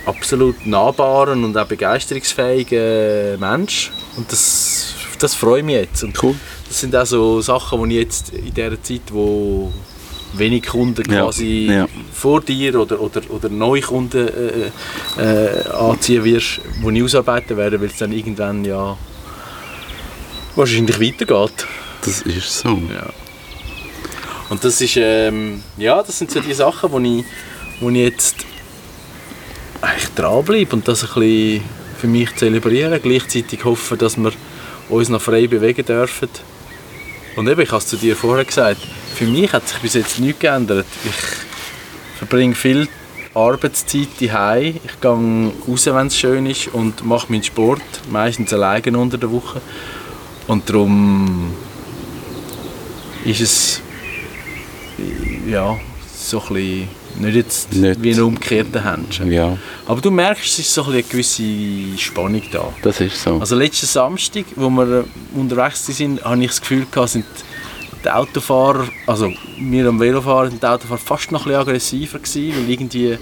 absolut 0.05 0.65
nahbaren 0.65 1.43
und 1.43 1.57
auch 1.57 1.67
begeisterungsfähigen 1.67 3.39
Mensch 3.39 3.91
und 4.15 4.31
das, 4.31 4.95
das 5.19 5.36
freut 5.36 5.65
mich 5.65 5.75
jetzt. 5.75 6.03
Und 6.03 6.21
Cool. 6.21 6.36
das 6.67 6.79
sind 6.79 6.95
auch 6.95 7.05
so 7.05 7.41
Sachen, 7.41 7.89
die 7.89 7.97
ich 7.97 8.03
jetzt 8.03 8.29
in 8.33 8.53
dieser 8.53 8.81
Zeit, 8.81 9.01
wo 9.12 9.71
wenig 10.39 10.65
Kunden 10.65 11.12
Ja, 11.12 11.24
quasi 11.24 11.67
ja. 11.72 11.88
vor 12.13 12.41
dir 12.41 12.79
oder, 12.79 13.00
oder, 13.00 13.22
oder 13.29 13.50
neue 13.50 13.82
Kunden 13.82 14.27
äh, 14.27 15.22
äh, 15.22 15.67
anziehen 15.70 16.24
wirst, 16.24 16.62
die 16.84 16.98
ich 16.98 17.03
ausarbeiten 17.03 17.58
werde, 17.58 17.79
weil 17.79 17.88
es 17.88 17.98
dann 17.98 18.12
irgendwann 18.12 18.65
ja 18.65 18.98
wahrscheinlich 20.56 21.00
weitergeht. 21.00 21.67
Das 22.03 22.22
ist 22.22 22.60
so. 22.60 22.70
Ja. 22.70 23.10
Und 24.50 24.63
das 24.63 24.79
ist, 24.79 24.98
ähm, 24.98 25.62
ja, 25.77 26.01
das 26.01 26.17
sind 26.17 26.32
so 26.32 26.39
die 26.39 26.53
Sachen, 26.53 26.91
wo 26.91 27.00
ich, 27.00 27.25
wo 27.79 27.89
ich 27.89 27.98
jetzt 27.98 28.36
eigentlich 29.82 30.10
dranbleibe 30.15 30.75
und 30.75 30.88
das 30.88 31.03
ein 31.03 31.20
bisschen 31.20 31.63
für 32.00 32.08
mich 32.08 32.36
zelebrieren, 32.36 33.00
gleichzeitig 33.01 33.65
hoffen, 33.65 33.98
dass 33.98 34.17
wir 34.17 34.32
uns 34.89 35.10
noch 35.10 35.22
frei 35.22 35.48
bewegen 35.48 35.86
dürfen. 35.86 36.29
Und 37.36 37.48
eben, 37.48 37.62
ich 37.62 37.72
habe 37.72 37.79
es 37.79 37.88
zu 37.88 37.98
dir 37.98 38.15
vorher 38.15 38.46
gesagt, 38.46 38.82
für 39.17 39.25
mich 39.25 39.51
hat 39.51 39.67
sich 39.67 39.79
bis 39.79 39.95
jetzt 39.95 40.19
nichts 40.19 40.39
geändert. 40.39 40.86
Ich 41.03 42.19
verbringe 42.19 42.53
viel 42.53 42.88
Arbeitszeit 43.33 44.09
daheim. 44.21 44.79
Ich 44.86 45.01
gehe 45.01 45.51
raus, 45.67 45.86
wenn 45.88 46.07
es 46.07 46.17
schön 46.17 46.45
ist 46.45 46.67
und 46.67 47.03
mache 47.03 47.31
meinen 47.31 47.43
Sport, 47.43 47.81
meistens 48.12 48.53
alleine 48.53 48.97
unter 48.97 49.17
der 49.17 49.31
Woche. 49.31 49.59
Und 50.45 50.69
darum 50.69 51.51
ist 53.25 53.41
es 53.41 53.81
ja, 55.50 55.75
so 56.15 56.39
ein 56.41 56.53
bisschen, 56.53 56.88
nicht 57.19 57.36
jetzt 57.36 57.74
Nicht. 57.74 58.03
wie 58.03 58.13
ein 58.13 58.21
umgekehrter 58.21 58.83
Händchen. 58.83 59.31
Ja, 59.31 59.57
Aber 59.88 60.00
du 60.00 60.12
merkst, 60.12 60.45
es 60.45 60.59
ist 60.59 60.74
so 60.74 60.83
ein 60.83 60.91
eine 60.93 61.01
gewisse 61.03 61.97
Spannung 61.97 62.43
da. 62.51 62.71
das 62.83 63.01
ist 63.01 63.21
so. 63.24 63.39
Also 63.39 63.55
letzten 63.55 63.88
Samstag, 63.88 64.45
wo 64.55 64.69
wir 64.69 65.05
unterwegs 65.33 65.89
waren, 66.00 66.24
habe 66.24 66.41
ich 66.43 66.50
das 66.50 66.62
Gefühl 66.62 66.86
gehabt, 66.91 67.09
sind 67.09 67.25
die 68.07 68.13
Autofahrer, 68.13 68.87
also 69.05 69.33
wir 69.57 69.87
am 69.87 69.99
Velofahren, 69.99 70.51
sind 70.51 70.63
die 70.63 70.67
Autofahrer 70.67 70.99
fast 70.99 71.31
noch 71.31 71.41
ein 71.41 71.49
bisschen 71.49 71.61
aggressiver 71.61 72.19
gewesen, 72.19 72.53
weil 72.55 72.69
irgendwie, 72.69 73.17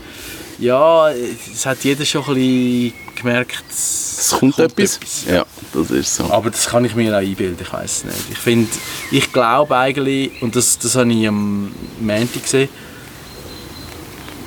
ja, 0.60 1.10
es 1.10 1.66
hat 1.66 1.84
jeder 1.84 2.06
schon 2.06 2.24
ein 2.24 2.34
bisschen 2.36 2.94
gemerkt, 3.16 3.64
es 3.70 4.36
kommt, 4.40 4.60
etwas. 4.60 5.00
Ja, 5.28 5.46
das 5.74 5.90
ist 5.90 6.16
so. 6.16 6.26
aber 6.26 6.52
das 6.52 6.68
kann 6.68 6.86
ich 6.86 6.94
mir 6.96 7.14
auch 7.14 7.20
einbilden, 7.20 7.58
ich 7.60 7.74
weiß 7.74 7.92
es 7.92 8.04
nicht. 8.06 8.32
Ich 8.32 8.38
finde, 8.38 8.70
ich 9.12 9.34
glaube 9.34 9.76
eigentlich, 9.76 10.42
und 10.42 10.56
das, 10.56 10.78
das 10.78 10.96
habe 10.96 11.12
ich 11.12 11.28
am 11.28 11.72
Montag 12.00 12.44
gesehen, 12.44 12.70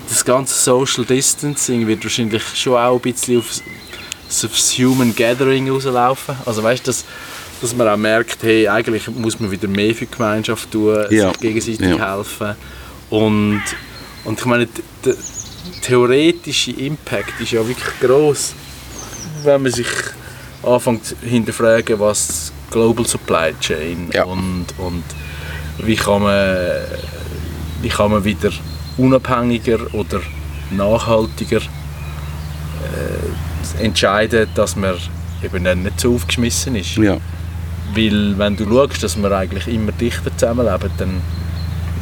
das 0.09 0.25
ganze 0.25 0.55
Social 0.55 1.05
Distancing 1.05 1.87
wird 1.87 2.05
wahrscheinlich 2.05 2.43
schon 2.55 2.77
auch 2.77 2.95
ein 2.95 3.01
bisschen 3.01 3.39
aufs, 3.39 3.63
aufs 4.45 4.79
Human 4.79 5.15
Gathering 5.15 5.69
rauslaufen. 5.69 6.37
Also 6.47 6.63
weißt 6.63 6.87
du, 6.87 6.93
dass, 7.61 7.75
man 7.75 7.89
auch 7.89 7.97
merkt, 7.97 8.43
hey, 8.43 8.69
eigentlich 8.69 9.09
muss 9.09 9.39
man 9.41 9.51
wieder 9.51 9.69
mehr 9.69 9.95
für 9.95 10.07
die 10.07 10.11
Gemeinschaft 10.11 10.71
tun, 10.71 11.05
Ja. 11.11 11.29
sich 11.31 11.41
gegenseitig 11.41 11.81
Ja. 11.97 12.17
helfen. 12.17 12.55
Und, 13.11 13.63
und 14.25 14.39
ich 14.39 14.45
meine, 14.47 14.69
der 15.05 15.15
theoretische 15.83 16.73
Impact 16.73 17.41
ist 17.41 17.53
ja 17.53 17.67
wirklich 17.67 18.01
groß 18.01 18.55
wenn 19.45 19.63
man 19.63 19.73
sich 19.73 19.87
anfängt 20.65 21.05
zu 21.07 21.15
hinterfragen, 21.23 21.99
was 22.01 22.53
Global 22.71 23.07
Supply 23.07 23.55
Chain 23.61 24.11
Ja. 24.13 24.25
und, 24.25 24.67
und 24.79 25.05
wie, 25.79 25.95
kann 25.97 26.23
man, 26.23 26.57
wie 27.81 27.89
kann 27.89 28.11
man 28.11 28.25
wieder 28.25 28.51
unabhängiger 28.97 29.79
oder 29.95 30.21
nachhaltiger 30.73 31.61
äh, 33.79 33.85
entscheiden, 33.85 34.49
dass 34.55 34.77
man 34.77 34.97
eben 35.43 35.83
nicht 35.83 36.01
so 36.01 36.15
aufgeschmissen 36.15 36.75
ist. 36.77 36.97
Ja, 36.97 37.19
Weil 37.95 38.39
wenn 38.39 38.57
du 38.57 38.65
schaust, 38.69 39.03
dass 39.03 39.17
wir 39.17 39.31
eigentlich 39.33 39.67
immer 39.69 39.93
dichter 39.93 40.31
zusammenleben, 40.37 40.91
dann 40.99 41.21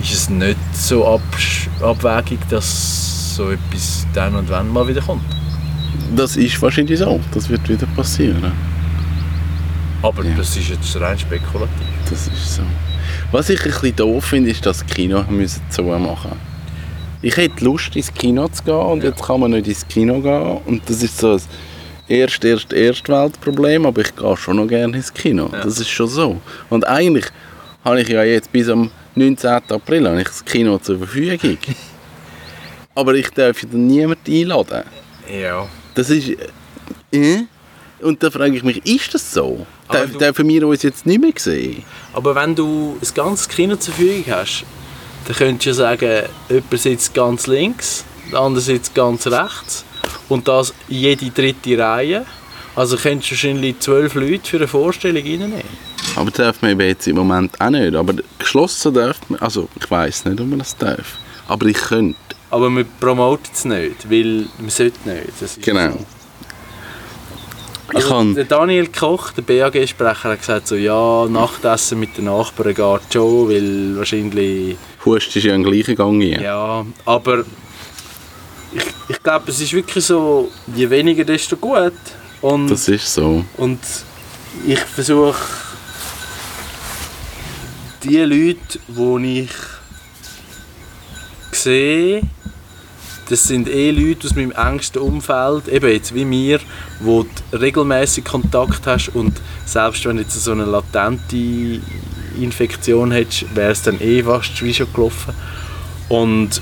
ist 0.03 0.13
es 0.13 0.29
nicht 0.31 0.57
so 0.75 1.07
absch- 1.07 1.69
abwegig, 1.83 2.39
dass 2.51 3.35
so 3.37 3.51
etwas 3.51 4.07
dann 4.15 4.35
und 4.35 4.49
wann 4.51 4.73
mal 4.73 4.87
wieder 4.89 5.01
kommt. 5.03 5.23
das 6.15 6.37
ist 6.37 6.61
wahrscheinlich 6.63 6.99
so. 6.99 7.21
Das 7.33 7.49
wird 7.49 7.69
wieder 7.69 7.87
passieren. 7.97 8.53
Aber 10.03 10.25
Ja. 10.25 10.35
das 10.37 10.57
ist 10.57 10.69
jetzt 10.69 11.01
rein 11.01 11.19
spekulativ. 11.19 11.71
Das 12.09 12.27
ist 12.29 12.57
so. 12.57 12.63
Was 13.33 13.49
ich 13.51 13.61
ein 13.65 13.71
bisschen 13.71 13.97
doof 13.97 14.25
finde, 14.25 14.51
ist, 14.51 14.65
dass 14.67 14.85
die 14.85 14.93
Kino 14.95 15.25
müssen 15.29 15.63
so 15.71 15.83
machen 15.83 16.33
Ich 17.23 17.37
hätte 17.37 17.65
Lust, 17.65 17.97
ins 17.97 18.13
Kino 18.13 18.47
zu 18.49 18.63
gehen 18.63 18.75
und 18.75 19.03
jetzt 19.03 19.23
kann 19.23 19.41
man 19.41 19.51
nicht 19.53 19.67
ins 19.67 19.87
Kino 19.89 20.21
gehen. 20.21 20.59
Und 20.67 20.83
das 20.89 21.03
ist 21.03 21.19
so 21.19 21.33
ein 21.35 21.41
erst, 22.09 22.45
erst, 22.45 22.73
Erstweltproblem, 22.73 23.87
aber 23.87 24.03
ich 24.03 24.15
gehe 24.15 24.37
schon 24.37 24.57
noch 24.57 24.67
gerne 24.67 24.97
ins 24.97 25.13
Kino. 25.13 25.49
Ja. 25.53 25.63
Das 25.63 25.79
ist 25.79 25.89
schon 25.89 26.09
so. 26.09 26.41
Und 26.71 26.87
eigentlich 26.87 27.27
habe 27.85 28.01
ich 28.01 28.09
ja 28.09 28.23
jetzt 28.23 28.53
bis 28.53 28.69
am 28.69 28.91
19. 29.15 29.51
April 29.69 30.09
habe 30.09 30.21
ich 30.21 30.29
das 30.29 30.45
Kino 30.45 30.79
zur 30.79 30.99
Verfügung. 30.99 31.59
aber 32.95 33.15
ich 33.15 33.31
darf 33.31 33.63
ja 33.63 33.69
dann 33.71 33.87
niemanden 33.87 34.33
einladen. 34.33 34.85
Ja. 35.31 35.69
Das 35.95 36.11
ist... 36.11 36.31
Äh? 37.13 37.45
Und 38.01 38.23
da 38.23 38.31
frage 38.31 38.55
ich 38.55 38.63
mich, 38.63 38.85
ist 38.85 39.15
das 39.15 39.33
so? 39.33 39.67
Darf, 39.89 40.13
du- 40.13 40.19
dürfen 40.19 40.47
wir 40.49 40.67
uns 40.69 40.83
jetzt 40.83 41.07
nicht 41.07 41.21
mehr 41.21 41.33
sehen? 41.37 41.83
Aber 42.13 42.35
wenn 42.35 42.55
du 42.55 42.97
das 43.01 43.15
ganze 43.15 43.49
Kino 43.49 43.77
zur 43.77 43.95
Verfügung 43.95 44.25
hast, 44.35 44.65
dann 45.27 45.37
könntest 45.37 45.65
du 45.65 45.71
ja 45.71 45.75
sagen, 45.75 46.23
jemand 46.51 46.79
sitzt 46.79 47.15
ganz 47.15 47.47
links, 47.47 48.05
der 48.31 48.41
andere 48.41 48.61
sitzt 48.61 48.95
ganz 48.95 49.27
rechts 49.27 49.86
und 50.29 50.49
das 50.49 50.75
jede 50.89 51.31
dritte 51.31 51.79
Reihe. 51.79 52.27
Also 52.75 52.97
könntest 52.97 53.31
du 53.31 53.35
wahrscheinlich 53.35 53.79
zwölf 53.81 54.15
Leute 54.15 54.49
für 54.49 54.57
eine 54.59 54.69
Vorstellung 54.69 55.23
reinnehmen. 55.23 55.63
Aber 56.15 56.31
das 56.31 56.35
darf 56.35 56.63
man 56.63 56.79
jetzt 56.79 57.09
im 57.09 57.17
Moment 57.17 57.59
auch 57.61 57.71
nicht. 57.71 57.95
Aber 57.95 58.15
geschlossen 58.39 58.93
darf 58.95 59.19
man, 59.29 59.41
also 59.41 59.69
ich 59.81 59.91
weiß 59.91 60.27
nicht, 60.27 60.41
ob 60.41 60.47
man 60.47 60.59
das 60.59 60.77
darf. 60.77 61.17
Aber 61.49 61.67
ich 61.67 61.79
könnte. 61.79 62.17
Aber 62.51 62.69
man 62.69 62.87
promotet 63.01 63.55
es 63.55 63.65
nicht, 63.65 64.11
weil 64.11 64.47
man 64.59 64.71
sollte 64.71 64.99
nicht. 65.09 65.63
Genau. 65.63 65.93
so. 65.93 65.99
Also, 67.95 68.09
kann, 68.09 68.35
der 68.35 68.45
Daniel 68.45 68.89
Koch, 68.89 69.31
der 69.33 69.43
BAG-Sprecher, 69.43 70.31
hat 70.31 70.41
gesagt, 70.41 70.67
so, 70.67 70.75
ja, 70.75 71.27
Nachtessen 71.29 72.01
mit 72.01 72.17
den 72.17 72.25
Nachbarn 72.25 72.75
geht 72.75 73.13
schon, 73.13 73.49
weil 73.49 73.97
wahrscheinlich 73.97 74.77
Hust 75.05 75.37
ist 75.37 75.45
ja 75.45 75.55
ein 75.55 75.63
gleicher 75.63 75.95
Gang 75.95 76.21
hier. 76.21 76.41
Ja, 76.41 76.85
aber 77.05 77.45
ich, 78.77 78.85
ich 79.09 79.23
glaube, 79.23 79.51
es 79.51 79.61
ist 79.61 79.73
wirklich 79.73 80.05
so, 80.05 80.51
je 80.75 80.89
weniger, 80.89 81.25
desto 81.25 81.57
gut. 81.57 81.93
Und, 82.43 82.69
Das 82.71 82.89
ist 82.89 83.13
so. 83.13 83.45
und 83.57 83.81
ich 84.67 84.79
versuche, 84.79 85.37
die 88.03 88.19
Leute, 88.19 88.79
die 88.89 89.41
ich 89.41 89.51
sehe, 91.53 92.23
das 93.29 93.45
sind 93.45 93.69
eh 93.69 93.91
Leute 93.91 94.29
aus 94.29 94.37
meinem 94.37 94.53
engsten 94.53 95.03
Umfeld, 95.03 95.67
eben 95.69 95.91
jetzt 95.91 96.15
wie 96.15 96.25
mir, 96.25 96.61
wo 97.01 97.25
du 97.25 97.59
regelmäßig 97.59 98.25
Kontakt 98.25 98.87
hast 98.87 99.09
und 99.09 99.33
selbst 99.65 100.05
wenn 100.05 100.17
du 100.17 100.23
jetzt 100.23 100.41
so 100.41 100.53
eine 100.53 100.65
latente 100.65 101.81
Infektion 102.41 103.11
hättest, 103.11 103.57
wäre 103.57 103.73
es 103.73 103.83
dann 103.83 104.01
eh 104.01 104.23
fast 104.23 104.63
wie 104.63 104.73
schon 104.73 104.93
gelaufen. 104.93 105.35
Und, 106.09 106.61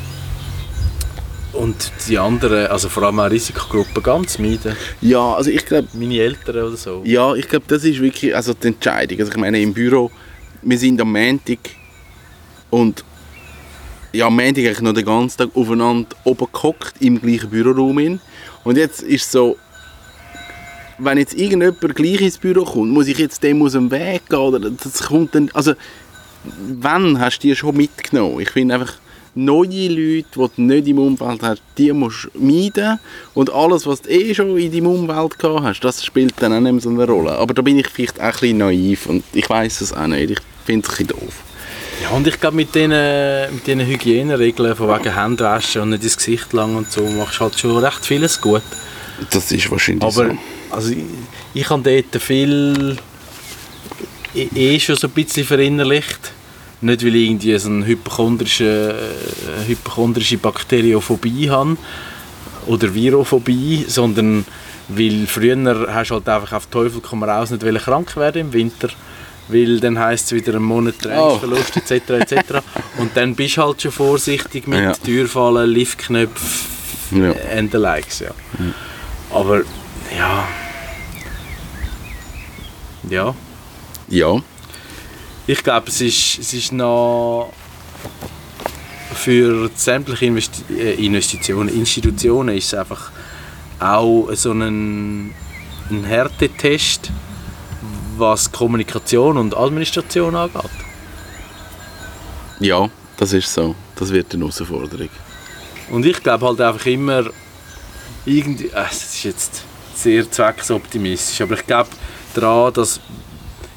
und 1.54 1.92
die 2.08 2.18
anderen, 2.18 2.66
also 2.66 2.88
vor 2.88 3.04
allem 3.04 3.20
auch 3.20 3.30
Risikogruppen, 3.30 4.02
ganz 4.02 4.38
meiden. 4.38 4.76
Ja, 5.00 5.34
also 5.34 5.50
ich 5.50 5.64
glaube, 5.64 5.88
Meine 5.94 6.18
Eltern 6.18 6.56
oder 6.56 6.76
so. 6.76 7.02
ja, 7.04 7.34
ich 7.34 7.49
glaube, 7.49 7.64
das 7.68 7.84
ist 7.84 8.00
wirklich 8.00 8.34
also 8.34 8.54
die 8.54 8.68
Entscheidung. 8.68 9.18
Also 9.20 9.30
ich 9.32 9.38
meine, 9.38 9.61
im 9.61 9.73
Büro, 9.73 10.11
wir 10.62 10.78
sind 10.78 11.00
am 11.00 11.12
Montag 11.12 11.58
Und 12.70 13.04
ja, 14.12 14.26
am 14.26 14.37
Montag 14.37 14.64
eigentlich 14.64 14.80
noch 14.80 14.92
den 14.94 15.04
ganzen 15.04 15.38
Tag 15.38 15.50
aufeinander 15.54 16.08
oben 16.25 16.46
gehockt, 16.52 16.94
im 17.00 17.20
gleichen 17.20 17.50
Büroraum. 17.50 17.99
hin. 17.99 18.20
Und 18.64 18.76
jetzt 18.76 19.02
ist 19.02 19.25
es 19.26 19.32
so, 19.32 19.56
wenn 20.99 21.18
jetzt 21.18 21.34
irgendjemand 21.34 21.94
gleich 21.94 22.20
ins 22.20 22.38
Büro 22.38 22.64
kommt, 22.64 22.92
muss 22.92 23.08
ich 23.08 23.18
jetzt 23.18 23.42
dem 23.42 23.61
aus 23.62 23.73
dem 23.73 23.90
Weg 23.90 24.28
gehen? 24.28 24.38
Oder 24.38 24.70
das 24.70 25.02
kommt 25.02 25.34
dann, 25.34 25.50
also, 25.52 25.75
wann 26.80 27.18
hast 27.18 27.40
du 27.40 27.49
die 27.49 27.56
schon 27.56 27.76
mitgenommen? 27.76 28.40
Ich 28.40 28.50
finde 28.50 28.75
einfach, 28.75 28.94
neue 29.34 29.88
Leute, 29.88 30.26
die 30.34 30.48
du 30.56 30.62
nicht 30.62 30.88
im 30.88 30.98
Umfeld 30.98 31.42
hast, 31.42 31.62
die 31.78 31.92
musst 31.92 32.28
du 32.34 32.38
meiden. 32.44 32.98
Und 33.34 33.52
alles, 33.52 33.86
was 33.86 34.02
du 34.02 34.10
eh 34.10 34.34
schon 34.34 34.56
in 34.58 34.70
deinem 34.72 34.86
Umfeld 34.86 35.38
gehabt 35.38 35.62
hast, 35.64 35.80
das 35.80 36.04
spielt 36.04 36.34
dann 36.40 36.52
auch 36.52 36.60
nicht 36.60 36.72
mehr 36.72 36.80
so 36.80 36.90
eine 36.90 37.06
Rolle. 37.06 37.32
Aber 37.32 37.52
da 37.54 37.62
bin 37.62 37.78
ich 37.78 37.88
vielleicht 37.88 38.20
auch 38.20 38.24
ein 38.24 38.32
bisschen 38.32 38.58
naiv 38.58 39.06
und 39.06 39.24
ich 39.32 39.48
weiß 39.48 39.80
es 39.80 39.92
auch 39.92 40.06
nicht. 40.06 40.30
Ich 40.30 40.38
finde 40.64 40.86
es 40.86 40.98
ein 40.98 41.06
bisschen 41.06 41.20
doof. 41.20 41.34
Ja, 42.02 42.10
und 42.10 42.26
ich 42.26 42.40
glaube, 42.40 42.56
mit 42.56 42.74
diesen 42.74 42.90
mit 42.90 43.66
Hygieneregeln 43.86 44.74
von 44.76 44.88
wegen 44.88 45.14
Händewaschen 45.14 45.82
und 45.82 45.90
nicht 45.90 46.02
ins 46.02 46.16
Gesicht 46.16 46.52
lang 46.52 46.74
und 46.76 46.90
so, 46.90 47.02
machst 47.02 47.38
du 47.38 47.44
halt 47.44 47.58
schon 47.58 47.76
recht 47.76 48.04
vieles 48.04 48.40
gut. 48.40 48.62
Das 49.30 49.50
ist 49.52 49.70
wahrscheinlich 49.70 50.02
Aber 50.02 50.12
so. 50.30 50.38
also, 50.70 50.90
ich, 50.90 50.98
ich 51.54 51.70
habe 51.70 51.82
dort 52.10 52.22
viel 52.22 52.96
eh- 54.34 54.48
eh 54.54 54.80
schon 54.80 54.96
so 54.96 55.06
ein 55.06 55.12
bisschen 55.12 55.44
verinnerlicht. 55.44 56.32
Nicht, 56.84 57.02
weil 57.04 57.14
ich 57.16 57.30
irgendwie 57.30 57.58
so 57.58 57.70
eine 57.70 57.86
hypochondrische, 57.86 58.94
äh, 58.94 59.68
hypochondrische 59.68 60.36
Bakteriophobie 60.36 61.48
habe 61.48 61.78
oder 62.66 62.94
Virophobie, 62.94 63.86
sondern 63.88 64.44
weil 64.88 65.26
früher 65.26 65.86
hast 65.94 66.10
du 66.10 66.14
halt 66.16 66.28
einfach 66.28 66.52
auf 66.52 66.66
Teufel 66.66 67.00
komm 67.00 67.22
raus 67.24 67.50
nicht 67.50 67.64
krank 67.84 68.14
werden 68.16 68.42
im 68.42 68.52
Winter, 68.52 68.88
weil 69.48 69.80
dann 69.80 69.98
heisst 69.98 70.26
es 70.26 70.32
wieder 70.32 70.54
einen 70.56 70.64
Monat 70.64 70.98
Trainingsverlust 71.00 71.76
etc. 71.78 72.10
etc. 72.10 72.36
Und 72.98 73.16
dann 73.16 73.34
bist 73.34 73.56
du 73.56 73.62
halt 73.62 73.80
schon 73.80 73.90
vorsichtig 73.92 74.66
mit 74.68 74.80
Ja. 74.80 74.92
Türfallen, 74.92 75.70
Liftknöpfen 75.70 77.22
Ja. 77.22 77.32
and 77.56 77.72
the 77.72 77.78
likes, 77.78 78.18
ja. 78.20 78.30
Aber 79.32 79.62
ja. 80.14 80.46
Ja. 83.08 83.34
Ja, 84.08 84.36
Ich 85.46 85.62
glaube, 85.62 85.88
es 85.88 86.00
ist, 86.00 86.38
es 86.38 86.54
ist 86.54 86.72
noch 86.72 87.52
für 89.14 89.70
sämtliche 89.74 90.26
Investi 90.26 90.62
äh, 90.74 90.94
Investitionen, 91.04 91.68
Institutionen 91.68 92.56
ist 92.56 92.72
es 92.72 92.74
einfach 92.74 93.10
auch 93.78 94.28
so 94.34 94.52
ein, 94.52 95.34
ein 95.90 96.04
Härtetest, 96.04 97.10
was 98.16 98.50
Kommunikation 98.50 99.36
und 99.36 99.56
Administration 99.56 100.34
angeht. 100.34 100.62
ja, 102.60 102.88
das 103.16 103.32
ist 103.32 103.52
so. 103.52 103.74
Das 103.96 104.10
wird 104.10 104.32
eine 104.34 104.44
Herausforderung. 104.44 105.10
Und 105.90 106.06
ich 106.06 106.22
glaube 106.22 106.46
halt 106.46 106.60
einfach 106.60 106.86
immer, 106.86 107.24
irgendwie, 108.24 108.68
äh, 108.68 108.84
es 108.90 109.04
ist 109.04 109.24
jetzt 109.24 109.62
sehr 109.94 110.30
zwecksoptimistisch, 110.30 111.40
aber 111.40 111.54
ich 111.54 111.66
glaube 111.66 111.90
daran, 112.34 112.72
dass 112.72 113.00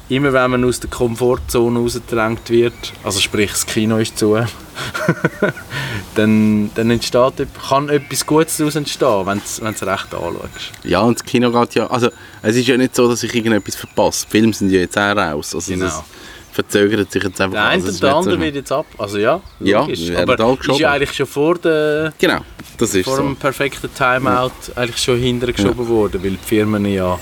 immer 0.08 0.32
wenn 0.32 0.50
man 0.50 0.64
aus 0.64 0.80
der 0.80 0.90
Komfortzone 0.90 1.78
rausgedrängt 1.78 2.48
wird, 2.50 2.74
also 3.04 3.20
sprich 3.20 3.50
das 3.50 3.66
Kino 3.66 3.98
ist 3.98 4.18
zu, 4.18 4.36
dann, 6.14 6.70
dann 6.74 6.90
entsteht, 6.90 7.46
kann 7.68 7.88
etwas 7.88 8.26
Gutes 8.26 8.56
daraus 8.58 8.76
entstehen, 8.76 9.26
wenn 9.26 9.38
du 9.38 9.44
es 9.44 9.62
recht 9.82 10.14
anschaust. 10.14 10.72
Ja, 10.84 11.00
und 11.00 11.18
das 11.18 11.24
Kino 11.24 11.50
geht 11.50 11.74
ja... 11.74 11.86
Also, 11.88 12.10
es 12.42 12.56
ist 12.56 12.66
ja 12.66 12.76
nicht 12.76 12.94
so, 12.94 13.08
dass 13.08 13.22
ich 13.22 13.34
irgendetwas 13.34 13.74
verpasse. 13.76 14.26
Die 14.26 14.30
Filme 14.38 14.52
sind 14.52 14.70
ja 14.70 14.80
jetzt 14.80 14.96
auch 14.96 15.16
raus. 15.16 15.54
Also, 15.54 15.72
Genau. 15.72 16.04
verzögert 16.52 17.12
sich 17.12 17.22
jetzt 17.22 17.40
einfach 17.40 17.54
Der 17.56 17.64
eine 17.68 17.84
und 17.84 18.02
der 18.02 18.16
andere 18.16 18.40
wird 18.40 18.54
jetzt 18.56 18.72
ab, 18.72 18.86
also 18.98 19.18
ja, 19.18 19.40
Ja, 19.60 19.80
logisch. 19.80 20.10
aber 20.10 20.56
ist 20.60 20.78
ja 20.80 20.90
eigentlich 20.92 21.12
schon 21.12 21.26
vor 21.26 21.56
der 21.58 22.12
Genau, 22.18 22.40
das 22.78 22.94
ist 22.96 23.04
vor 23.04 23.16
so. 23.16 23.22
dem 23.22 23.36
perfekten 23.36 23.88
Timeout 23.94 24.50
eigentlich 24.74 24.98
schon 24.98 25.18
hintergeschoben 25.18 25.86
worden, 25.86 26.20
weil 26.24 26.32
die 26.32 26.38
Firmen 26.44 26.84
ja 26.86 27.16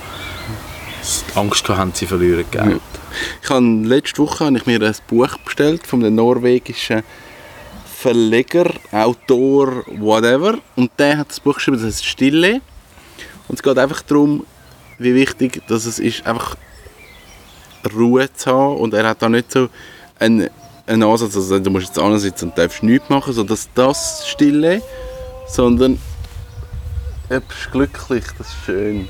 Angst 1.34 1.68
haben, 1.68 1.92
sie 1.94 2.06
verlieren 2.06 2.44
Geld. 2.50 2.80
Ich 3.42 3.50
habe, 3.50 3.64
letzte 3.64 4.18
Woche 4.18 4.46
habe 4.46 4.56
ich 4.56 4.66
mir 4.66 4.80
ein 4.80 4.94
Buch 5.08 5.36
bestellt 5.38 5.86
von 5.86 6.04
einem 6.04 6.16
norwegischen 6.16 7.02
Verleger, 7.84 8.70
Autor, 8.92 9.84
whatever. 9.98 10.58
Und 10.76 10.90
der 10.98 11.18
hat 11.18 11.30
das 11.30 11.40
Buch 11.40 11.54
geschrieben, 11.54 11.78
das 11.78 11.86
heißt 11.86 12.04
Stille. 12.04 12.60
Und 13.48 13.54
es 13.56 13.62
geht 13.62 13.78
einfach 13.78 14.02
darum, 14.02 14.44
wie 14.98 15.14
wichtig 15.14 15.62
dass 15.68 15.86
es 15.86 15.98
ist, 15.98 16.26
einfach 16.26 16.56
Ruhe 17.94 18.32
zu 18.32 18.50
haben. 18.50 18.76
Und 18.76 18.94
er 18.94 19.08
hat 19.08 19.22
da 19.22 19.28
nicht 19.28 19.50
so 19.50 19.68
einen, 20.18 20.50
einen 20.86 21.02
Ansatz, 21.02 21.36
also 21.36 21.58
du 21.58 21.70
musst 21.70 21.86
jetzt 21.86 21.98
ansitzen 21.98 22.50
und 22.50 22.58
darfst 22.58 22.82
nichts 22.82 23.08
machen, 23.08 23.32
so 23.32 23.44
dass 23.44 23.68
das 23.74 24.28
Stille, 24.28 24.82
sondern 25.48 25.98
du 27.28 27.40
bist 27.40 27.70
glücklich, 27.72 28.24
das 28.38 28.48
ist 28.48 28.56
schön. 28.64 29.08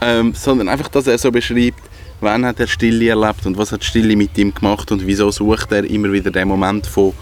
Ähm, 0.00 0.34
sondern 0.34 0.68
einfach, 0.68 0.88
dass 0.88 1.06
er 1.06 1.18
so 1.18 1.30
beschreibt, 1.30 1.82
wann 2.20 2.44
hat 2.44 2.60
er 2.60 2.66
Stille 2.66 3.08
erlebt 3.08 3.46
und 3.46 3.56
was 3.56 3.72
hat 3.72 3.84
Stille 3.84 4.16
mit 4.16 4.36
ihm 4.38 4.54
gemacht 4.54 4.90
und 4.90 5.06
wieso 5.06 5.30
sucht 5.30 5.72
er 5.72 5.84
immer 5.84 6.12
wieder 6.12 6.30
den 6.30 6.48
Moment 6.48 6.86
von, 6.86 7.12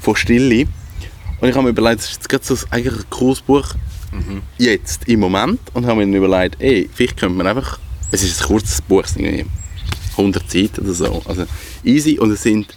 von 0.00 0.16
Stille. 0.16 0.66
Und 1.40 1.48
ich 1.48 1.54
habe 1.54 1.64
mir 1.64 1.70
überlegt, 1.70 2.00
das 2.00 2.10
ist 2.10 2.32
jetzt 2.32 2.46
so 2.46 2.56
eigentlich 2.70 2.94
ein 2.94 3.10
cooles 3.10 3.40
Buch, 3.40 3.74
jetzt, 4.56 5.06
im 5.08 5.20
Moment, 5.20 5.60
und 5.74 5.86
habe 5.86 6.04
mir 6.04 6.16
überlegt, 6.16 6.60
ey, 6.60 6.88
vielleicht 6.92 7.16
könnte 7.16 7.36
man 7.36 7.46
einfach, 7.46 7.78
es 8.10 8.22
ist 8.22 8.40
ein 8.40 8.48
kurzes 8.48 8.80
Buch, 8.82 9.04
es 9.04 9.14
sind 9.14 9.24
irgendwie 9.24 9.46
100 10.12 10.50
Seiten 10.50 10.80
oder 10.80 10.94
so, 10.94 11.22
also 11.26 11.44
easy, 11.84 12.18
und 12.18 12.30
es 12.32 12.42
sind 12.42 12.76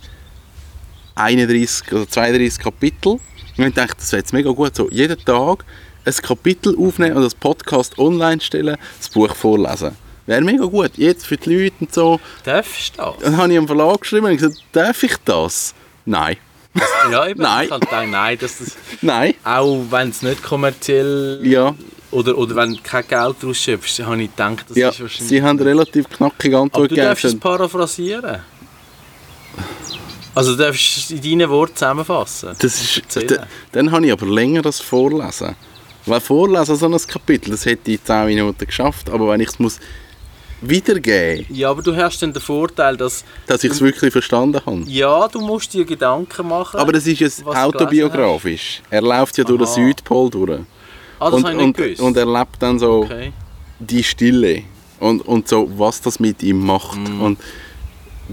31 1.15 1.91
oder 1.91 2.07
32 2.07 2.63
Kapitel. 2.63 3.19
Und 3.57 3.67
ich 3.67 3.73
dachte, 3.73 3.95
das 3.97 4.11
wäre 4.11 4.21
jetzt 4.21 4.33
mega 4.33 4.51
gut, 4.51 4.75
so 4.75 4.89
jeden 4.91 5.17
Tag 5.23 5.65
ein 6.05 6.13
Kapitel 6.13 6.75
aufnehmen 6.77 7.17
und 7.17 7.23
das 7.23 7.35
Podcast 7.35 7.97
online 7.99 8.41
stellen, 8.41 8.77
das 8.97 9.09
Buch 9.09 9.35
vorlesen. 9.35 9.95
Wäre 10.25 10.41
mega 10.41 10.65
gut, 10.65 10.91
jetzt 10.95 11.25
für 11.25 11.37
die 11.37 11.63
Leute 11.63 11.75
und 11.79 11.93
so. 11.93 12.19
Darfst 12.43 12.97
du 12.97 13.01
das? 13.01 13.15
Dann 13.21 13.37
habe 13.37 13.51
ich 13.51 13.57
am 13.57 13.67
Verlag 13.67 14.01
geschrieben 14.01 14.27
und 14.27 14.37
gesagt, 14.37 14.63
darf 14.71 15.03
ich 15.03 15.15
das? 15.25 15.73
Nein. 16.05 16.37
Ja, 17.11 17.27
eben. 17.27 17.41
Nein. 17.41 17.65
Ich 17.65 17.71
halt 17.71 17.81
gedacht, 17.81 18.07
nein, 18.07 18.37
dass 18.39 18.59
das, 18.59 18.77
Nein. 19.01 19.33
auch 19.43 19.83
wenn 19.89 20.09
es 20.09 20.21
nicht 20.21 20.41
kommerziell 20.41 21.39
Ja, 21.43 21.75
oder, 22.11 22.37
oder 22.37 22.55
wenn 22.55 22.73
du 22.73 22.79
kein 22.83 23.07
Geld 23.07 23.35
daraus 23.41 23.57
schöpfst, 23.57 23.99
habe 23.99 24.21
ich 24.21 24.29
gedacht, 24.29 24.65
das 24.69 24.77
ja. 24.77 24.89
ist 24.89 25.01
wahrscheinlich... 25.01 25.29
sie 25.29 25.41
haben 25.41 25.59
relativ 25.59 26.09
knackige 26.09 26.57
Antwort 26.57 26.91
du 26.91 26.95
darfst 26.95 27.25
es 27.25 27.31
gegeben. 27.31 27.41
paraphrasieren. 27.41 28.39
Also 30.33 30.55
du 30.55 30.63
darfst 30.63 30.97
es 30.97 31.11
in 31.11 31.21
deinen 31.21 31.49
Worten 31.49 31.75
zusammenfassen. 31.75 32.55
Das 32.59 32.81
ist, 32.81 33.01
dann 33.71 33.91
habe 33.91 34.05
ich 34.05 34.11
aber 34.11 34.25
länger 34.25 34.61
das 34.61 34.79
Vorlesen. 34.79 35.55
Weil 36.05 36.19
Vorlesen, 36.19 36.75
so 36.75 36.87
ein 36.87 36.97
Kapitel, 37.07 37.51
das 37.51 37.65
hätte 37.65 37.91
ich 37.91 37.99
in 37.99 38.05
10 38.05 38.25
Minuten 38.25 38.65
geschafft, 38.65 39.09
aber 39.09 39.29
wenn 39.29 39.39
ich 39.41 39.49
es 39.49 39.59
muss 39.59 39.79
wiedergeben 40.61 41.45
muss, 41.49 41.57
Ja, 41.57 41.69
aber 41.71 41.81
du 41.81 41.95
hast 41.95 42.21
dann 42.21 42.33
den 42.33 42.41
Vorteil, 42.41 42.97
dass 42.97 43.23
dass 43.47 43.63
ich 43.63 43.71
es 43.71 43.81
wirklich 43.81 44.11
verstanden 44.11 44.61
habe. 44.65 44.83
ja, 44.87 45.27
du 45.27 45.41
musst 45.41 45.73
dir 45.73 45.85
Gedanken 45.85 46.47
machen. 46.47 46.79
Aber 46.79 46.91
das 46.91 47.07
ist 47.07 47.19
jetzt 47.19 47.45
autobiografisch. 47.45 48.81
Er 48.89 49.01
läuft 49.01 49.37
ja 49.37 49.43
durch 49.43 49.59
den 49.59 49.67
Aha. 49.67 49.73
Südpol 49.73 50.29
durch. 50.29 50.59
ah, 51.19 51.25
das 51.29 51.33
und, 51.33 51.43
habe 51.45 51.51
ich 51.53 51.57
nicht 51.57 51.65
und, 51.65 51.77
gewusst. 51.77 52.01
und 52.01 52.17
er 52.17 52.25
lebt 52.25 52.61
dann 52.61 52.79
so 52.79 53.01
okay. 53.03 53.33
die 53.79 54.03
Stille. 54.03 54.63
Und, 54.99 55.27
und 55.27 55.47
so, 55.47 55.67
was 55.77 55.99
das 56.01 56.19
mit 56.19 56.43
ihm 56.43 56.63
macht. 56.63 56.97
Mhm. 56.99 57.21
Und 57.21 57.39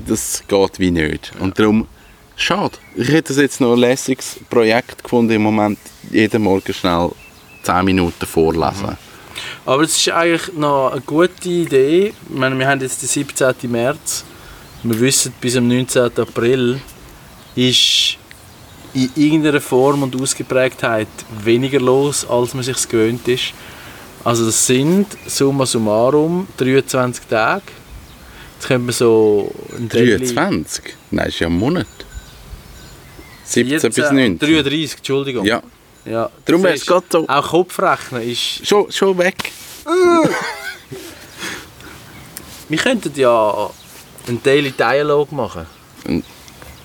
das 0.07 0.43
geht 0.47 0.79
wie 0.79 0.91
nicht. 0.91 1.33
Und 1.41 1.59
darum, 1.59 1.87
schade. 2.37 2.77
Ich 2.95 3.09
hätte 3.09 3.29
das 3.29 3.39
jetzt 3.39 3.61
noch 3.63 3.73
ein 3.73 3.79
lässiges 3.79 4.39
Projekt 4.51 5.03
gefunden, 5.03 5.33
im 5.33 5.43
Moment 5.43 5.79
jeden 6.11 6.43
Morgen 6.43 6.75
schnell 6.75 7.11
10 7.69 7.85
Minuten 7.85 8.27
vorlesen. 8.27 8.97
Aber 9.67 9.83
es 9.83 9.97
ist 9.97 10.09
eigentlich 10.11 10.55
noch 10.57 10.93
eine 10.93 11.01
gute 11.03 11.49
Idee. 11.49 12.15
Ich 12.29 12.35
meine, 12.35 12.59
wir 12.59 12.67
haben 12.67 12.81
jetzt 12.81 13.03
den 13.03 13.09
17. 13.09 13.71
März. 13.71 14.25
Wir 14.83 14.99
wissen, 15.01 15.33
bis 15.41 15.57
am 15.57 15.69
19. 15.69 16.11
April 16.19 16.81
ist 17.55 18.17
in 18.95 19.11
irgendeiner 19.17 19.61
Form 19.61 20.03
und 20.03 20.21
Ausgeprägtheit 20.21 21.09
weniger 21.45 21.81
los, 21.81 22.27
als 22.29 22.55
man 22.55 22.63
sich 22.63 22.89
gewöhnt 22.89 23.29
ist. 23.29 23.53
Also 24.25 24.47
das 24.47 24.67
sind 24.67 25.07
summa 25.27 25.67
summarum 25.67 26.47
23 26.57 27.27
Tage. 27.27 27.63
Jetzt 28.57 28.67
können 28.67 28.87
wir 28.87 28.93
so 28.93 29.55
ein 29.77 29.89
Daily- 29.89 30.17
23? 30.17 30.95
Nein, 31.11 31.29
ist 31.29 31.39
ja 31.39 31.49
ein 31.49 31.53
Monat. 31.59 31.87
17 33.45 33.69
bis 33.91 33.95
14, 33.95 34.17
19. 34.17 34.39
33, 34.39 34.97
Entschuldigung. 34.99 35.45
Ja, 35.45 35.63
ja. 36.05 36.31
Darum 36.45 36.63
wär's 36.63 36.81
ist- 36.81 36.87
grad 36.87 37.05
so- 37.11 37.29
Auch 37.29 37.49
Kopfrechnen 37.49 38.23
ist... 38.23 38.67
schon, 38.67 38.91
schon 38.93 39.17
weg. 39.19 39.53
Wir 42.69 42.79
könnten 42.79 43.13
ja 43.19 43.71
einen 44.27 44.43
Daily 44.43 44.73
Dialog 44.73 45.33
machen. 45.33 45.67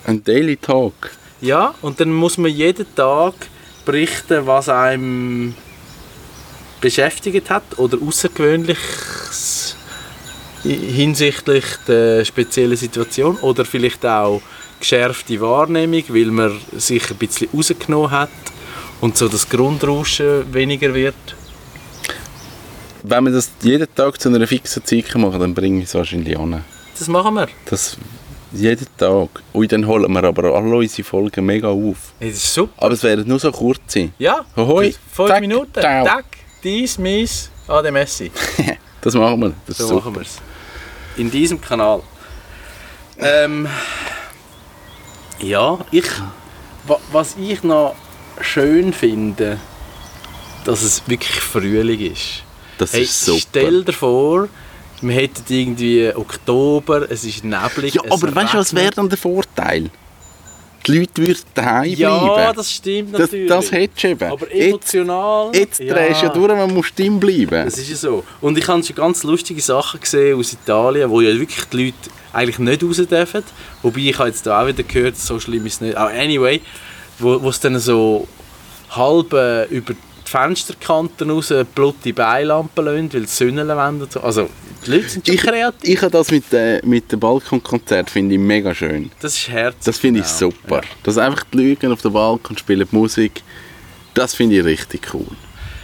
Ein 0.05 0.23
Daily 0.23 0.55
Talk. 0.57 1.11
Ja, 1.41 1.75
und 1.81 1.99
dann 1.99 2.11
muss 2.13 2.37
man 2.37 2.51
jeden 2.51 2.85
Tag 2.95 3.33
berichten, 3.85 4.45
was 4.47 4.69
einem 4.69 5.55
beschäftigt 6.79 7.49
hat 7.49 7.63
oder 7.77 7.97
Außergewöhnliches 8.01 9.75
hinsichtlich 10.63 11.65
der 11.87 12.23
speziellen 12.23 12.77
Situation 12.77 13.35
oder 13.37 13.65
vielleicht 13.65 14.05
auch 14.05 14.41
geschärfte 14.79 15.39
Wahrnehmung, 15.41 16.03
weil 16.07 16.25
man 16.27 16.57
sich 16.77 17.09
ein 17.11 17.17
bisschen 17.17 17.49
rausgenommen 17.53 18.11
hat 18.11 18.29
und 19.03 19.17
so 19.17 19.27
das 19.27 19.47
Grundrauschen 19.49 20.51
weniger 20.53 20.93
wird. 20.93 21.15
Wenn 23.03 23.25
wir 23.25 23.31
das 23.33 23.51
jeden 23.61 23.93
Tag 23.93 24.19
zu 24.21 24.29
einer 24.29 24.47
fixen 24.47 24.83
Zeit 24.85 25.13
machen, 25.15 25.39
dann 25.41 25.53
bringe 25.53 25.79
ich 25.79 25.85
es 25.89 25.93
wahrscheinlich 25.95 26.37
an. 26.39 26.63
Das 26.97 27.07
machen 27.09 27.33
wir. 27.35 27.47
Das 27.69 27.97
jeden 28.53 28.87
Tag. 28.97 29.29
Und 29.51 29.71
dann 29.73 29.85
holen 29.87 30.11
wir 30.13 30.23
aber 30.23 30.55
alle 30.55 30.75
unsere 30.77 31.03
Folgen 31.03 31.45
mega 31.45 31.67
auf. 31.67 31.97
Das 32.21 32.29
ist 32.29 32.53
super. 32.53 32.71
Aber 32.77 32.93
es 32.93 33.03
werden 33.03 33.27
nur 33.27 33.39
so 33.39 33.51
kurze. 33.51 34.11
Ja, 34.19 34.45
Ahoi. 34.55 34.93
fünf 35.11 35.27
Zack, 35.29 35.41
Minuten. 35.41 35.81
ciao. 35.81 36.05
Tack, 36.05 36.25
dies, 36.63 36.97
mies, 36.97 37.49
ade 37.67 37.91
Messi. 37.91 38.31
Das 39.01 39.15
machen 39.15 39.41
wir. 39.41 39.53
Das 39.67 39.79
So 39.79 39.95
machen 39.95 40.15
wir 40.15 40.21
es. 40.21 40.37
In 41.17 41.29
diesem 41.29 41.59
Kanal. 41.59 42.01
Ähm, 43.19 43.67
ja, 45.39 45.77
ich, 45.91 46.05
wa- 46.87 47.01
was 47.11 47.35
ich 47.37 47.61
noch 47.63 47.95
schön 48.41 48.93
finde, 48.93 49.59
dass 50.65 50.81
es 50.81 51.03
wirklich 51.07 51.39
Frühling 51.39 51.99
ist. 52.11 52.43
Das 52.77 52.93
Hey, 52.93 53.03
ist 53.03 53.25
super. 53.25 53.39
stell 53.49 53.83
dir 53.83 53.93
vor, 53.93 54.49
wir 55.01 55.13
hätten 55.15 55.43
irgendwie 55.47 56.11
Oktober, 56.15 57.09
es 57.09 57.23
ist 57.23 57.43
neblig. 57.43 57.95
ja, 57.95 58.01
aber 58.09 58.33
weißt 58.33 58.53
du, 58.53 58.57
was 58.57 58.73
wäre 58.73 58.91
dann 58.91 59.09
der 59.09 59.17
Vorteil? 59.17 59.89
Die 60.85 60.97
Leute 60.99 61.25
würden 61.25 61.39
daheim 61.53 61.93
Ja, 61.93 62.17
bleiben. 62.33 62.57
das 62.57 62.71
stimmt 62.71 63.13
das, 63.13 63.21
natürlich. 63.21 63.47
das 63.47 63.71
hättest 63.71 64.03
du 64.03 64.07
eben. 64.09 64.31
aber 64.31 64.53
jetzt 64.53 64.93
emotional. 64.93 65.51
jetzt 65.55 65.79
drehst 65.79 66.21
du 66.21 66.25
ja 66.25 66.29
durch, 66.33 66.47
man 66.49 66.73
muss 66.73 66.93
drin 66.93 67.19
bleiben. 67.21 67.63
Das 67.65 67.77
ist 67.77 67.89
ja 67.89 67.95
so. 67.95 68.23
Und 68.41 68.57
ich 68.57 68.67
habe 68.67 68.83
schon 68.83 68.95
ganz 68.95 69.23
lustige 69.23 69.61
Sachen 69.61 70.01
gesehen 70.01 70.37
aus 70.37 70.51
Italien, 70.51 71.09
wo 71.09 71.21
ja 71.21 71.29
wirklich 71.39 71.63
die 71.71 71.85
Leute 71.85 71.95
eigentlich 72.33 72.59
nicht 72.59 72.83
raus 72.83 72.97
dürfen. 72.97 73.43
Wobei 73.81 73.99
ich 74.01 74.17
habe 74.19 74.27
jetzt 74.27 74.45
da 74.45 74.61
auch 74.61 74.67
wieder 74.67 74.83
gehört, 74.83 75.15
so 75.17 75.39
schlimm 75.39 75.65
ist 75.65 75.75
es 75.75 75.81
nicht. 75.81 75.95
Aber 75.95 76.09
anyway, 76.11 76.59
wo 77.19 77.41
wo 77.41 77.49
es 77.49 77.59
dann 77.59 77.79
so 77.79 78.27
halb 78.89 79.33
äh, 79.33 79.65
über 79.65 79.93
die 79.93 80.29
Fensterkanten 80.29 81.29
raus 81.29 81.53
blutige 81.75 82.13
Beilampen 82.15 82.85
lassen, 82.85 83.13
weil 83.13 83.21
die 83.21 83.27
Sonne 83.27 83.67
wollen 83.67 84.01
und 84.01 84.11
so. 84.11 84.21
Also 84.21 84.49
die 84.85 84.91
Leute 84.91 85.09
sind 85.09 85.25
schon 85.25 85.35
Ich, 85.35 85.41
kreativ. 85.41 85.89
ich 85.89 86.01
habe 86.01 86.11
das 86.11 86.31
mit, 86.31 86.51
äh, 86.53 86.81
mit 86.85 87.11
dem 87.11 87.19
Balkonkonzert 87.19 88.09
finde 88.09 88.35
ich 88.35 88.41
mega 88.41 88.73
schön. 88.73 89.11
Das 89.19 89.35
ist 89.37 89.49
herzlich. 89.49 89.85
Das 89.85 89.97
finde 89.97 90.21
ich 90.21 90.25
genau. 90.25 90.51
super. 90.51 90.81
Ja. 90.81 90.89
Dass 91.03 91.17
einfach 91.17 91.43
die 91.53 91.69
Leute 91.69 91.91
auf 91.91 92.01
dem 92.01 92.13
Balkon 92.13 92.57
spielen 92.57 92.87
Musik, 92.91 93.43
das 94.13 94.33
finde 94.33 94.57
ich 94.59 94.65
richtig 94.65 95.13
cool. 95.13 95.27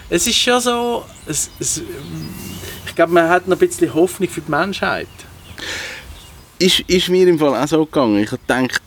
Es 0.09 0.25
ist 0.25 0.37
schon 0.37 0.59
so, 0.59 1.05
es, 1.27 1.49
es, 1.59 1.81
ich 2.87 2.95
glaube, 2.95 3.13
man 3.13 3.29
hat 3.29 3.47
noch 3.47 3.55
ein 3.55 3.67
bisschen 3.67 3.93
Hoffnung 3.93 4.29
für 4.29 4.41
die 4.41 4.51
Menschheit. 4.51 5.07
Ist, 6.57 6.81
ist 6.81 7.09
mir 7.09 7.27
im 7.27 7.39
Fall 7.39 7.55
auch 7.55 7.67
so 7.67 7.85
gegangen. 7.85 8.19
Ich 8.19 8.31
habe 8.31 8.41
gedacht, 8.45 8.81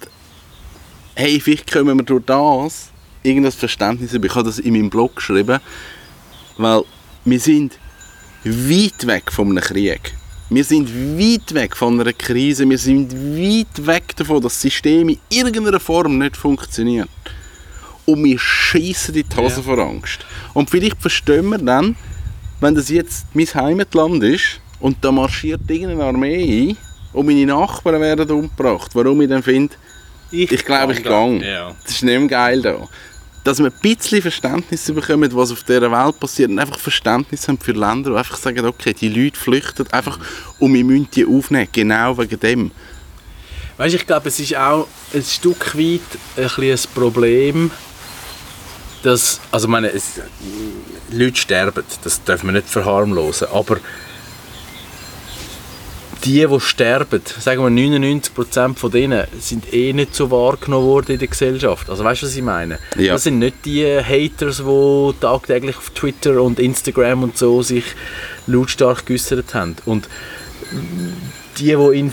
hey, 1.15 1.41
vielleicht 1.41 1.71
können 1.71 1.97
wir 1.97 2.05
durch 2.05 2.25
das 2.25 2.91
irgendein 3.23 3.53
Verständnis 3.53 4.13
über. 4.13 4.27
Ich 4.27 4.35
habe 4.35 4.45
das 4.45 4.59
in 4.59 4.73
meinem 4.73 4.91
Blog 4.91 5.17
geschrieben, 5.17 5.61
weil 6.59 6.83
wir 7.25 7.41
sind 7.41 7.79
weit 8.45 9.07
weg 9.07 9.31
von 9.31 9.51
einem 9.51 9.63
Krieg. 9.63 10.15
Wir 10.51 10.65
sind 10.65 10.91
weit 11.19 11.55
weg 11.55 11.77
von 11.77 11.99
einer 12.01 12.13
Krise. 12.13 12.69
Wir 12.69 12.79
sind 12.79 13.13
weit 13.15 13.87
weg 13.87 14.17
davon, 14.17 14.43
dass 14.43 14.53
das 14.55 14.61
System 14.63 15.09
in 15.09 15.19
irgendeiner 15.31 15.81
Form 15.81 16.19
nicht 16.19 16.37
funktioniert. 16.37 17.09
Und 18.05 18.23
wir 18.25 18.39
schießen 18.39 19.15
die 19.15 19.25
Hose 19.37 19.57
Ja. 19.57 19.63
vor 19.63 19.79
Angst. 19.79 20.27
Und 20.55 20.69
vielleicht 20.69 21.01
verstehen 21.01 21.49
wir 21.49 21.59
dann, 21.59 21.97
wenn 22.61 22.75
das 22.75 22.89
jetzt 22.91 23.27
mein 23.33 23.47
Heimatland 23.47 24.23
ist 24.25 24.61
und 24.81 24.97
da 25.01 25.13
marschiert 25.13 25.61
irgendeine 25.69 26.05
Armee 26.05 26.71
ein 26.71 26.77
und 27.13 27.27
meine 27.27 27.47
Nachbarn 27.47 28.01
werden 28.01 28.29
umgebracht, 28.31 28.91
warum 28.95 29.23
ich 29.23 29.29
dann 29.29 29.43
finde, 29.43 29.75
ich 30.33 30.65
glaube, 30.65 30.95
ich 30.95 31.03
gehe. 31.03 31.53
Ja. 31.53 31.75
Das 31.83 31.93
ist 31.93 32.03
nicht 32.03 32.19
mehr 32.19 32.29
geil 32.29 32.63
da. 32.63 32.89
Dass 33.45 33.59
wir 33.59 33.67
ein 33.67 33.73
bisschen 33.83 34.23
Verständnis 34.23 34.85
bekommen, 34.93 35.31
was 35.35 35.51
auf 35.51 35.65
dieser 35.65 35.91
Welt 35.91 36.21
passiert 36.21 36.51
und 36.51 36.59
einfach 36.59 36.79
Verständnis 36.79 37.49
haben 37.49 37.59
für 37.59 37.73
Länder 37.73 38.13
und 38.13 38.17
einfach 38.17 38.37
sagen, 38.37 38.65
okay, 38.65 38.95
die 38.95 39.09
Leute 39.09 39.39
flüchten 39.39 39.87
einfach 39.93 40.19
und 40.59 40.73
wir 40.75 40.85
müssen 40.85 41.09
die 41.11 41.27
aufnehmen, 41.27 41.69
genau 41.73 42.17
wegen 42.19 42.39
dem. 42.39 42.71
Weißt, 43.77 43.95
ich 43.95 44.07
glaube, 44.07 44.29
es 44.29 44.39
ist 44.39 44.57
auch 44.57 44.87
ein 45.13 45.23
Stück 45.23 45.77
weit 45.77 46.01
ein, 46.37 46.71
ein 46.71 46.79
Problem, 46.95 47.71
dass, 49.03 49.41
also 49.51 49.67
ich 49.67 49.71
meine, 49.71 49.89
es, 49.89 50.21
Leute 51.11 51.37
sterben, 51.37 51.85
das 52.05 52.23
dürfen 52.23 52.47
wir 52.47 52.53
nicht 52.53 52.69
verharmlosen, 52.69 53.49
aber 53.53 53.79
die, 56.25 56.47
die 56.47 56.61
sterben, 56.61 57.21
sagen 57.41 57.63
wir 57.63 57.99
99% 57.99 58.77
von 58.77 58.91
denen, 58.91 59.27
sind 59.41 59.73
eh 59.73 59.93
nicht 59.93 60.15
so 60.15 60.31
wahrgenommen 60.31 60.87
worden 60.87 61.13
in 61.13 61.19
der 61.19 61.29
Gesellschaft. 61.29 61.91
Also 61.91 62.05
weißt 62.05 62.23
du, 62.23 62.27
was 62.27 62.37
ich 62.37 62.43
meine? 62.43 62.79
Ja. 62.97 63.15
Das 63.15 63.25
sind 63.25 63.39
nicht 63.39 63.65
die 63.65 63.85
Haters, 63.85 64.59
die 64.59 65.11
tagtäglich 65.21 65.77
auf 65.77 65.91
Twitter 65.91 66.41
und 66.43 66.59
Instagram 66.59 67.25
und 67.25 67.37
so 67.39 67.63
sich 67.63 67.85
lautstark 68.47 69.07
geäußert 69.07 69.55
haben. 69.55 69.77
Und 69.85 70.09
die, 71.59 71.65
die 71.77 71.99
in, 71.99 72.13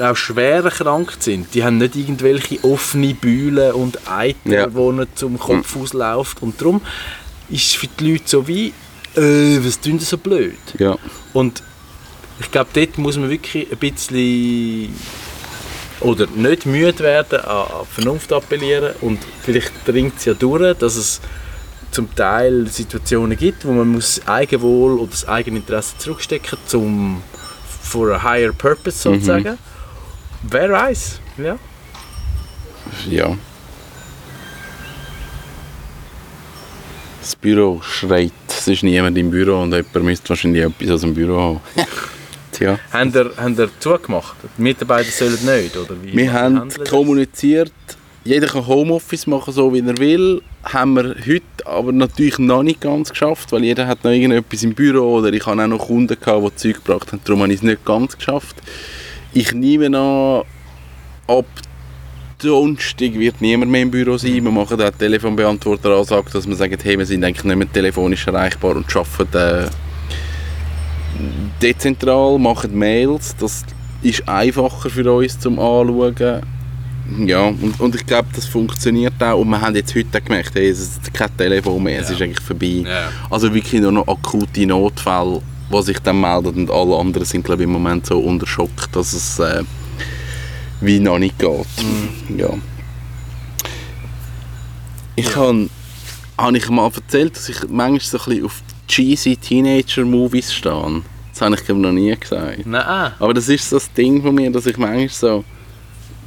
auch 0.00 0.16
schwer 0.16 0.64
erkrankt 0.64 1.22
sind, 1.22 1.52
die 1.54 1.64
haben 1.64 1.78
nicht 1.78 1.96
irgendwelche 1.96 2.62
offene 2.64 3.14
Bühlen 3.14 3.72
und 3.72 3.98
Eiter, 4.10 4.36
Ja. 4.44 4.74
wo 4.74 4.92
nicht 4.92 5.18
zum 5.18 5.38
Kopf 5.38 5.76
ausläuft. 5.76 6.42
Und 6.42 6.60
darum 6.60 6.80
ist 7.50 7.66
es 7.66 7.72
für 7.74 7.88
die 7.88 8.12
Leute 8.12 8.24
so 8.26 8.46
wie, 8.48 8.68
äh, 9.16 9.58
was 9.64 9.80
tun 9.80 9.98
die 9.98 10.04
so 10.04 10.16
blöd? 10.18 10.54
Ja. 10.78 10.96
Und 11.32 11.62
ich 12.40 12.50
glaube, 12.50 12.70
dort 12.72 12.98
muss 12.98 13.16
man 13.16 13.30
wirklich 13.30 13.70
ein 13.70 13.78
bisschen 13.78 14.94
oder 16.00 16.26
nicht 16.34 16.64
müde 16.64 16.98
werden, 17.00 17.40
an 17.40 17.66
Vernunft 17.92 18.32
appellieren 18.32 18.94
und 19.02 19.18
vielleicht 19.42 19.72
dringt 19.86 20.16
es 20.16 20.24
ja 20.24 20.34
durch, 20.34 20.76
dass 20.78 20.96
es 20.96 21.20
zum 21.90 22.14
Teil 22.14 22.66
Situationen 22.68 23.36
gibt, 23.36 23.66
wo 23.66 23.72
man 23.72 23.88
muss 23.88 24.26
Eigenwohl 24.26 24.98
oder 24.98 25.10
das 25.10 25.28
Eigeninteresse 25.28 25.98
zurückstecken 25.98 26.58
zum 26.66 27.22
for 27.82 28.12
a 28.12 28.22
higher 28.22 28.52
purpose 28.52 28.98
sozusagen. 28.98 29.58
Wer 30.42 30.70
weiß, 30.70 31.20
ja. 31.38 31.58
Ja. 33.08 33.36
Das 37.20 37.36
Büro 37.36 37.82
schreit. 37.82 38.32
Es 38.48 38.66
ist 38.66 38.82
niemand 38.82 39.18
im 39.18 39.30
Büro 39.30 39.60
und 39.60 39.72
jemand 39.72 40.04
müsste 40.04 40.30
wahrscheinlich 40.30 40.64
etwas 40.64 40.90
aus 40.90 41.00
dem 41.02 41.12
Büro 41.12 41.38
haben. 41.38 41.60
Tja. 42.60 42.78
Haben 42.92 43.10
ihr, 43.14 43.32
haben 43.38 43.58
ihr 43.58 43.70
zugemacht? 43.78 44.36
Die 44.58 44.62
Mitarbeiter 44.62 45.10
sollen 45.10 45.38
nicht, 45.46 45.74
oder 45.78 45.94
wie? 46.02 46.14
Wir 46.14 46.30
haben 46.30 46.68
kommuniziert, 46.90 47.72
jeder 48.22 48.48
kann 48.48 48.66
Homeoffice 48.66 49.26
machen, 49.26 49.54
so 49.54 49.72
wie 49.72 49.80
er 49.80 49.96
will. 49.96 50.42
Haben 50.62 50.94
wir 50.94 51.14
heute 51.26 51.42
aber 51.64 51.90
natürlich 51.90 52.38
noch 52.38 52.62
nicht 52.62 52.82
ganz 52.82 53.08
geschafft, 53.08 53.50
weil 53.52 53.64
jeder 53.64 53.86
hat 53.86 54.04
noch 54.04 54.10
irgendetwas 54.10 54.62
im 54.62 54.74
Büro 54.74 55.14
oder 55.14 55.32
ich 55.32 55.46
hatte 55.46 55.62
auch 55.62 55.68
noch 55.68 55.86
Kunden, 55.86 56.20
gehabt, 56.20 56.52
die 56.52 56.56
Zeug 56.56 56.84
gebracht 56.84 57.10
haben. 57.12 57.22
Darum 57.24 57.40
habe 57.40 57.50
ich 57.50 57.60
es 57.60 57.62
nicht 57.62 57.82
ganz 57.86 58.14
geschafft. 58.14 58.56
Ich 59.32 59.54
nehme 59.54 59.86
an, 59.86 60.44
ab 61.34 61.46
Donnerstag 62.42 63.14
wird 63.14 63.40
niemand 63.40 63.70
mehr 63.70 63.82
im 63.82 63.90
Büro 63.90 64.18
sein. 64.18 64.44
Wir 64.44 64.50
machen 64.50 64.78
auch 64.82 64.90
Telefonbeantworter-Ansage, 64.90 66.30
dass 66.30 66.46
wir 66.46 66.56
sagen, 66.56 66.76
hey, 66.82 66.98
wir 66.98 67.06
sind 67.06 67.24
eigentlich 67.24 67.44
nicht 67.44 67.56
mehr 67.56 67.72
telefonisch 67.72 68.26
erreichbar 68.26 68.76
und 68.76 68.94
arbeiten 68.94 69.64
äh, 69.64 69.70
dezentral, 71.60 72.38
machen 72.38 72.76
Mails. 72.76 73.34
Das 73.38 73.64
ist 74.02 74.26
einfacher 74.28 74.90
für 74.90 75.12
uns 75.12 75.38
zum 75.38 75.58
Anschauen. 75.58 76.42
Ja, 77.26 77.48
und, 77.48 77.80
und 77.80 77.94
ich 77.96 78.06
glaube, 78.06 78.28
das 78.34 78.46
funktioniert 78.46 79.20
auch. 79.20 79.40
Und 79.40 79.48
wir 79.48 79.60
haben 79.60 79.74
jetzt 79.74 79.94
heute 79.96 80.20
gemerkt, 80.20 80.54
hey, 80.54 80.68
es 80.68 80.80
ist 80.80 81.12
kein 81.12 81.36
Telefon 81.36 81.82
mehr, 81.82 82.00
es 82.02 82.08
Ja. 82.08 82.14
ist 82.14 82.22
eigentlich 82.22 82.40
vorbei. 82.40 82.84
Ja. 82.88 83.08
Also 83.28 83.52
wirklich 83.52 83.80
nur 83.80 83.90
noch 83.92 84.06
akute 84.06 84.64
Notfälle, 84.66 85.42
die 85.72 85.82
sich 85.82 85.98
dann 85.98 86.20
melden. 86.20 86.54
Und 86.54 86.70
alle 86.70 86.96
anderen 86.96 87.24
sind, 87.24 87.44
glaube 87.44 87.62
ich, 87.62 87.66
im 87.66 87.72
Moment 87.72 88.06
so 88.06 88.18
unter 88.20 88.46
Schock, 88.46 88.90
dass 88.92 89.12
es 89.12 89.38
äh, 89.40 89.64
wie 90.80 91.00
noch 91.00 91.18
nicht 91.18 91.36
geht. 91.38 91.66
Ja. 92.36 92.50
Ich 95.16 95.34
habe 95.36 95.68
habe 96.38 96.56
ich 96.56 96.70
mal 96.70 96.90
erzählt, 96.94 97.36
dass 97.36 97.48
ich 97.50 97.68
manchmal 97.68 98.00
so 98.00 98.18
ein 98.18 98.24
bisschen 98.24 98.44
auf 98.46 98.62
cheesy 98.90 99.36
Teenager-Movies 99.36 100.52
stehe. 100.52 101.02
Das 101.32 101.40
habe 101.42 101.54
ich 101.54 101.64
glaube 101.64 101.80
noch 101.80 101.92
nie 101.92 102.14
gesagt. 102.18 102.66
Nein. 102.66 103.12
Aber 103.18 103.32
das 103.32 103.48
ist 103.48 103.70
so 103.70 103.76
das 103.76 103.92
Ding 103.92 104.20
von 104.22 104.34
mir, 104.34 104.50
dass 104.50 104.66
ich 104.66 104.76
manchmal 104.76 105.08
so 105.08 105.44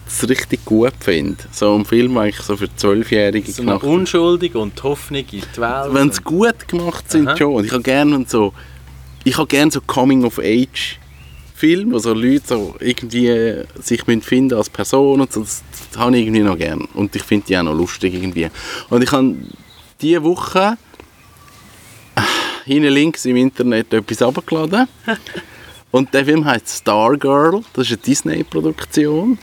das 0.06 0.30
richtig 0.30 0.64
gut 0.66 0.94
finde. 1.00 1.38
So 1.52 1.76
ein 1.76 1.86
Film 1.86 2.18
eigentlich 2.18 2.42
so 2.42 2.56
für 2.58 2.74
Zwölfjährige 2.76 3.52
So 3.52 3.64
gemacht. 3.64 3.84
unschuldig 3.84 4.56
und 4.56 4.82
Hoffnung 4.84 5.20
in 5.32 5.42
die 5.56 5.62
Welt. 5.62 5.94
Wenn 5.94 6.12
sie 6.12 6.22
gut 6.22 6.68
gemacht 6.68 7.12
sind 7.12 7.28
Aha. 7.28 7.38
schon. 7.38 7.54
Und 7.56 7.66
ich 7.66 7.72
habe 7.72 7.84
gerne 7.84 8.26
so, 8.28 8.54
ich 9.24 9.38
habe 9.38 9.48
gerne 9.48 9.72
so 9.72 9.82
Coming 9.82 10.24
of 10.24 10.40
Age 10.40 11.00
Filme, 11.56 11.94
wo 11.94 12.00
so 12.00 12.14
Leute 12.14 12.44
so 12.46 12.76
irgendwie 12.80 13.28
äh, 13.28 13.66
sich 13.82 14.04
finden 14.04 14.58
als 14.58 14.70
Person 14.70 15.22
und 15.22 15.32
so. 15.32 15.42
Das, 15.42 15.64
das 15.92 16.00
habe 16.00 16.18
ich 16.18 16.26
irgendwie 16.26 16.42
noch 16.44 16.58
gerne. 16.58 16.86
Und 16.94 17.16
ich 17.16 17.24
finde 17.24 17.46
die 17.48 17.58
auch 17.58 17.64
noch 17.64 17.76
lustig 17.76 18.14
irgendwie. 18.14 18.48
Und 18.90 19.02
ich 19.04 19.12
habe 19.12 19.36
diese 20.02 20.24
Woche 20.24 20.78
hinten 22.66 22.94
links 22.94 23.26
im 23.26 23.36
Internet 23.36 23.94
etwas 23.94 24.22
abgeladen. 24.22 24.88
Und 25.92 26.14
der 26.14 26.26
Film 26.26 26.44
heißt 26.44 26.82
Stargirl. 26.82 27.62
Das 27.74 27.86
ist 27.86 27.92
eine 27.92 28.02
Disney-Produktion. 28.02 29.38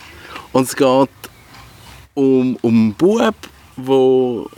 Und 0.52 0.62
es 0.62 0.74
geht 0.74 1.08
um, 2.14 2.56
um 2.60 2.74
einen 2.74 2.94
Bub, 2.94 3.34
wo, 3.76 4.48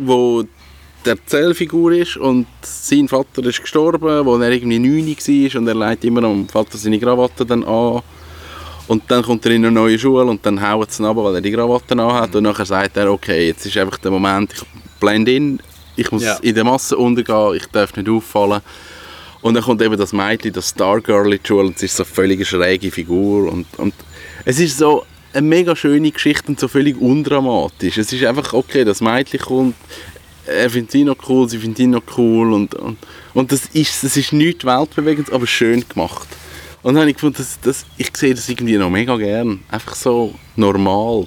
wo 0.00 0.44
der 1.04 1.12
Erzählfigur 1.12 1.92
ist 1.92 2.16
und 2.16 2.46
sein 2.62 3.08
Vater 3.08 3.44
ist 3.44 3.60
gestorben, 3.60 4.24
wo 4.24 4.36
er 4.36 4.50
irgendwie 4.50 4.78
9 4.78 5.06
war 5.06 5.60
und 5.60 5.68
er 5.68 5.88
legt 5.88 6.04
immer 6.04 6.24
am 6.24 6.48
Vater 6.48 6.76
seine 6.76 6.98
Krawatte 6.98 7.46
dann 7.46 7.64
an. 7.64 8.02
Und 8.88 9.04
dann 9.08 9.22
kommt 9.22 9.46
er 9.46 9.52
in 9.52 9.64
eine 9.64 9.72
neue 9.72 9.98
Schule 9.98 10.24
und 10.24 10.44
dann 10.44 10.60
haut 10.60 10.90
es 10.90 10.98
ihn 10.98 11.04
runter, 11.04 11.24
weil 11.24 11.36
er 11.36 11.40
die 11.40 11.52
Krawatte 11.52 11.92
anhat 11.92 12.34
und 12.34 12.42
nachher 12.42 12.66
sagt 12.66 12.96
er, 12.96 13.10
okay, 13.10 13.46
jetzt 13.46 13.64
ist 13.64 13.76
einfach 13.76 13.98
der 13.98 14.10
Moment, 14.10 14.52
ich 14.52 14.62
blende 14.98 15.32
in, 15.32 15.60
ich 16.00 16.10
muss 16.10 16.22
Ja. 16.24 16.36
in 16.36 16.54
der 16.54 16.64
Masse 16.64 16.96
untergehen, 16.96 17.54
ich 17.56 17.66
darf 17.66 17.94
nicht 17.96 18.08
auffallen. 18.08 18.60
Und 19.42 19.54
dann 19.54 19.62
kommt 19.62 19.80
eben 19.82 19.96
das 19.96 20.12
Mädchen, 20.12 20.52
das 20.52 20.70
Stargirl 20.70 21.32
in 21.32 21.40
die 21.42 21.46
Schule 21.48 21.66
und 21.68 21.76
es 21.76 21.82
ist 21.82 21.96
so 21.96 22.02
eine 22.04 22.12
völlig 22.12 22.46
schräge 22.46 22.90
Figur 22.90 23.50
und, 23.50 23.66
und 23.78 23.94
es 24.44 24.58
ist 24.58 24.78
so 24.78 25.04
eine 25.32 25.46
mega 25.46 25.74
schöne 25.74 26.10
Geschichte 26.10 26.48
und 26.48 26.60
so 26.60 26.68
völlig 26.68 27.00
undramatisch. 27.00 27.96
Es 27.98 28.12
ist 28.12 28.24
einfach, 28.24 28.52
okay, 28.52 28.84
das 28.84 29.00
Mädchen 29.00 29.40
kommt, 29.40 29.74
er 30.46 30.68
findet 30.68 30.90
sie 30.92 31.04
noch 31.04 31.16
cool, 31.28 31.48
sie 31.48 31.58
findet 31.58 31.78
ihn 31.78 31.90
noch 31.90 32.02
cool 32.18 32.52
und, 32.52 32.74
und, 32.74 32.98
und 33.32 33.52
das 33.52 33.62
ist, 33.72 34.02
das 34.04 34.16
ist 34.16 34.32
nichts 34.32 34.64
weltbewegendes, 34.64 35.32
aber 35.32 35.46
schön 35.46 35.84
gemacht. 35.88 36.28
Und 36.82 36.94
dann 36.94 37.02
habe 37.02 37.10
ich 37.10 37.16
gefunden, 37.16 37.36
das, 37.38 37.58
das, 37.62 37.86
ich 37.96 38.14
sehe 38.16 38.34
das 38.34 38.48
irgendwie 38.48 38.76
noch 38.76 38.90
mega 38.90 39.16
gern. 39.16 39.60
Einfach 39.68 39.94
so 39.94 40.34
normal. 40.56 41.26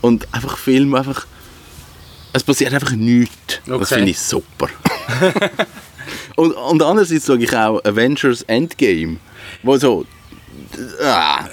Und 0.00 0.26
einfach 0.32 0.56
Film, 0.58 0.94
einfach... 0.94 1.26
Es 2.36 2.44
passiert 2.44 2.74
einfach 2.74 2.92
nichts. 2.92 3.60
Das 3.66 3.74
Okay. 3.76 3.94
finde 3.94 4.10
ich 4.10 4.18
super. 4.18 4.68
und, 6.36 6.52
und 6.52 6.82
andererseits 6.82 7.24
sage 7.26 7.44
ich 7.44 7.56
auch 7.56 7.82
Avengers 7.84 8.42
Endgame, 8.42 9.16
wo 9.62 9.76
so... 9.78 10.04
Ah, 11.02 11.44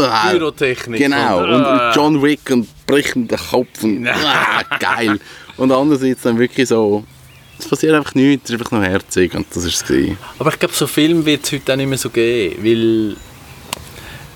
ah, 0.00 0.30
Pyrotechnik. 0.30 1.00
Genau, 1.00 1.42
und- 1.42 1.50
und, 1.50 1.64
Ah. 1.64 1.88
und 1.88 1.96
John 1.96 2.22
Wick 2.22 2.50
und 2.50 2.68
bricht 2.86 3.14
den 3.16 3.28
Kopf 3.28 3.82
und 3.82 4.06
ah, 4.06 4.62
geil. 4.78 5.18
Und 5.56 5.72
andererseits 5.72 6.22
dann 6.22 6.38
wirklich 6.38 6.68
so, 6.68 7.04
es 7.58 7.66
passiert 7.66 7.94
einfach 7.94 8.14
nichts, 8.14 8.44
es 8.44 8.54
ist 8.54 8.60
einfach 8.60 8.70
noch 8.72 8.82
herzig 8.84 9.34
und 9.34 9.46
das 9.50 9.64
war 9.64 9.68
es. 9.96 10.16
Aber 10.38 10.50
ich 10.52 10.58
glaube, 10.58 10.74
so 10.74 10.86
Film 10.86 11.24
wird 11.26 11.44
es 11.44 11.52
heute 11.52 11.72
auch 11.72 11.76
nicht 11.76 11.88
mehr 11.88 11.98
so 11.98 12.10
geben, 12.10 12.62
weil, 12.64 13.16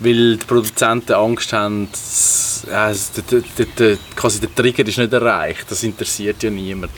weil 0.01 0.37
die 0.37 0.45
Produzenten 0.47 1.13
Angst 1.13 1.53
haben, 1.53 1.89
ja, 2.71 2.91
es- 2.91 3.13
der, 3.13 3.41
der, 3.59 3.67
der, 3.79 3.99
quasi 4.15 4.41
der 4.41 4.55
Trigger 4.55 4.87
ist 4.87 4.99
nicht 4.99 5.13
erreicht. 5.13 5.65
Das 5.71 5.83
interessiert 5.83 6.43
ja 6.43 6.51
niemand. 6.51 6.93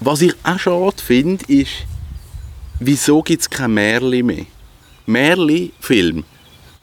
Was 0.00 0.22
ich 0.22 0.34
auch 0.42 0.58
schade 0.58 1.02
finde, 1.04 1.44
ist, 1.46 1.70
wieso 2.80 3.22
gibt 3.22 3.42
es 3.42 3.50
kein 3.50 3.74
Märli 3.74 4.22
mehr? 4.22 4.46
Märli-Film, 5.06 6.24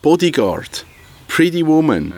Bodyguard, 0.01 0.85
Pretty 1.27 1.65
Woman, 1.65 2.13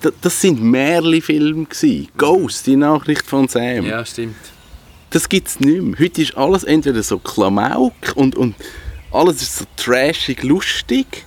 da- 0.00 0.10
das 0.20 0.40
sind 0.40 0.62
Märli-Filme 0.62 1.64
gewesen. 1.66 2.08
Ghost, 2.16 2.66
die 2.66 2.76
Nachricht 2.76 3.26
von 3.26 3.48
Sam. 3.48 3.84
Ja, 3.86 4.04
stimmt. 4.04 4.36
Das 5.10 5.28
gibt 5.28 5.48
es 5.48 5.60
nicht 5.60 5.82
mehr. 5.82 5.98
Heute 5.98 6.22
ist 6.22 6.36
alles 6.36 6.64
entweder 6.64 7.02
so 7.02 7.18
Klamauk 7.18 7.94
und, 8.14 8.36
und 8.36 8.54
alles 9.10 9.40
ist 9.42 9.56
so 9.58 9.64
trashig, 9.76 10.42
lustig. 10.42 11.24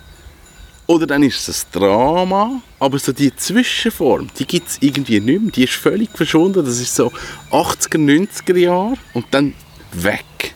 Oder 0.92 1.08
dann 1.08 1.24
ist 1.24 1.48
es 1.48 1.66
ein 1.74 1.80
Drama. 1.80 2.62
Aber 2.78 3.00
so 3.00 3.14
die 3.14 3.34
Zwischenform, 3.34 4.28
die 4.38 4.46
gibt 4.46 4.68
es 4.68 4.78
irgendwie 4.82 5.22
nicht 5.22 5.42
mehr. 5.42 5.52
Die 5.52 5.64
ist 5.64 5.76
völlig 5.76 6.10
verschwunden. 6.14 6.66
Das 6.66 6.82
ist 6.82 6.94
so 6.94 7.14
80er, 7.50 7.98
90er 7.98 8.58
Jahre 8.58 8.98
und 9.14 9.26
dann 9.32 9.54
weg. 9.94 10.54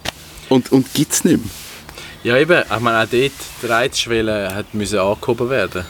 Und, 0.50 0.74
und 0.74 0.93
gibt 0.93 1.13
es 1.13 1.24
nicht 1.24 1.38
mehr. 1.38 1.52
Ja, 2.26 2.38
eben. 2.38 2.62
Ich 2.62 2.80
meine, 2.82 2.98
auch 2.98 3.10
dort, 3.10 3.32
die 3.62 3.65
Reizschwelle 3.65 4.54
hat 4.54 4.74
müssen 4.74 5.00
angehoben 5.00 5.50
werden. 5.50 5.86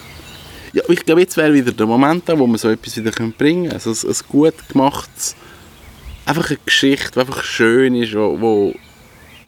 Ja, 0.73 0.83
ich 0.89 1.03
glaube, 1.03 1.21
jetzt 1.21 1.37
wäre 1.37 1.51
wieder 1.51 1.71
der 1.71 1.87
Moment 1.87 2.27
wo 2.27 2.45
man 2.45 2.59
so 2.59 2.69
etwas 2.69 2.97
wieder 2.97 3.09
bringen 3.09 3.33
können. 3.35 3.71
Also 3.71 3.89
ein, 3.89 4.13
ein 4.13 4.19
gut 4.29 4.53
gemachtes, 4.67 5.35
einfach 6.23 6.51
eine 6.51 6.59
Geschichte, 6.63 7.13
die 7.15 7.19
einfach 7.19 7.43
schön 7.43 7.95
ist, 7.95 8.13
wo, 8.13 8.39
wo 8.39 8.75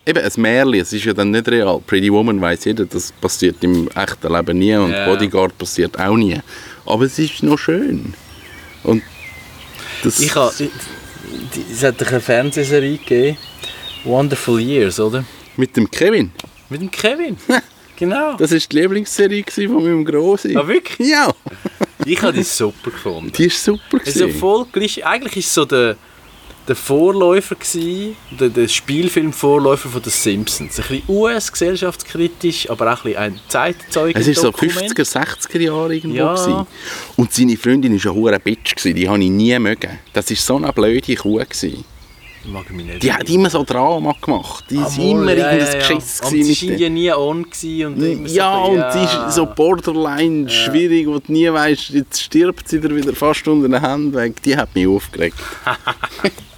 eben 0.07 0.19
ein 0.23 0.31
Märchen, 0.41 0.73
es 0.81 0.93
ist 0.93 1.05
ja 1.05 1.13
dann 1.13 1.31
nicht 1.31 1.47
real. 1.49 1.79
Pretty 1.85 2.11
Woman 2.11 2.39
weiß 2.41 2.65
jeder, 2.65 2.85
das 2.85 3.11
passiert 3.11 3.63
im 3.63 3.87
echten 3.95 4.33
Leben 4.33 4.57
nie 4.57 4.75
und 4.75 4.91
Ja. 4.91 5.05
Bodyguard 5.05 5.57
passiert 5.57 5.99
auch 5.99 6.15
nie. 6.15 6.39
Aber 6.85 7.03
es 7.05 7.19
ist 7.19 7.43
noch 7.43 7.57
schön. 7.59 8.13
Und 8.83 9.03
das, 10.03 10.19
Ich 10.19 10.33
habe, 10.35 10.53
es 11.71 11.83
hat 11.83 12.01
eine 12.07 12.19
Fernsehserie 12.21 12.97
gegeben, 12.97 13.37
Wonderful 14.03 14.59
Years, 14.61 14.99
oder? 14.99 15.23
mit 15.57 15.75
dem 15.75 15.89
Kevin, 15.89 16.31
Mit 16.69 16.81
dem 16.81 16.91
Kevin. 16.91 17.35
genau. 17.97 18.37
das 18.37 18.51
war 18.51 18.59
die 18.59 18.75
Lieblingsserie 18.79 19.43
von 19.67 19.83
meinem 19.83 20.05
Grossi. 20.05 20.55
Ah, 20.55 20.67
wirklich? 20.67 21.09
Ja, 21.09 21.33
Ich 22.05 22.21
habe 22.21 22.33
die 22.33 22.43
super 22.43 22.91
gefunden. 22.91 23.31
die 23.35 23.45
ist 23.45 23.63
super 23.63 23.97
gewesen. 23.99 24.31
voll. 24.33 24.65
Eigentlich 25.03 25.37
ist 25.37 25.53
so 25.53 25.65
der, 25.65 25.97
der 26.67 26.75
Vorläufer 26.75 27.56
gewesen, 27.56 28.15
der, 28.39 28.49
der 28.49 28.67
Spielfilm-Vorläufer 28.67 29.89
von 29.89 30.01
den 30.01 30.12
Simpsons. 30.12 30.77
Ein 30.80 30.86
bisschen 30.88 31.03
US-gesellschaftskritisch, 31.08 32.69
aber 32.69 32.93
auch 32.93 33.06
ein 33.06 33.15
ein 33.15 33.39
Zeitzeugen. 33.47 34.19
Es 34.19 34.27
ist 34.27 34.41
so 34.41 34.49
50er, 34.49 35.03
60er 35.06 35.60
Jahre 35.62 35.95
irgendwo. 35.95 36.17
Ja. 36.17 36.34
Gewesen. 36.34 36.67
Und 37.15 37.34
seine 37.34 37.56
Freundin 37.58 37.93
war 38.03 38.12
eine 38.12 38.19
hure 38.19 38.39
Bitch. 38.39 38.75
Gewesen. 38.75 38.95
Die 38.95 39.08
habe 39.08 39.23
ich 39.23 39.30
nie 39.30 39.58
mögen. 39.60 39.99
Das 40.13 40.30
war 40.30 40.38
so 40.38 40.56
eine 40.58 40.73
blöde 40.73 41.15
Kuh. 41.15 41.38
Gewesen. 41.38 41.86
Mag 42.45 42.63
ich 42.69 42.75
mich 42.75 42.86
nicht. 42.86 43.03
Die 43.03 43.12
hat 43.12 43.30
immer 43.30 43.49
so 43.49 43.63
Drama 43.63 44.13
gemacht. 44.21 44.63
Die 44.69 44.77
Ah, 44.77 44.84
war 44.84 44.97
immer 44.99 45.34
ja, 45.34 45.51
irgendein 45.51 45.60
ja, 45.60 45.73
ja. 45.73 45.80
Geschiss. 45.80 46.21
Und 46.21 46.30
gewesen 46.32 46.53
sie 46.53 46.67
der- 46.67 46.77
ja 46.77 46.89
nie 46.89 47.12
on 47.12 47.43
und 47.43 47.56
so 47.56 47.67
ja, 48.34 48.63
ein 48.63 48.71
und 48.71 48.91
sie 48.93 49.03
ist 49.03 49.36
so 49.36 49.45
borderline 49.45 50.49
schwierig, 50.49 51.08
wo 51.08 51.19
du 51.19 51.30
nie 51.32 51.51
weißt, 51.51 51.89
jetzt 51.89 52.21
stirbt 52.21 52.69
sie 52.69 52.80
dir 52.80 52.95
wieder 52.95 53.13
fast 53.13 53.45
unter 53.49 53.67
den 53.67 53.82
Händen 53.86 54.13
weg. 54.13 54.41
Die 54.43 54.56
hat 54.56 54.73
mich 54.75 54.88
aufgeregt. 54.88 55.36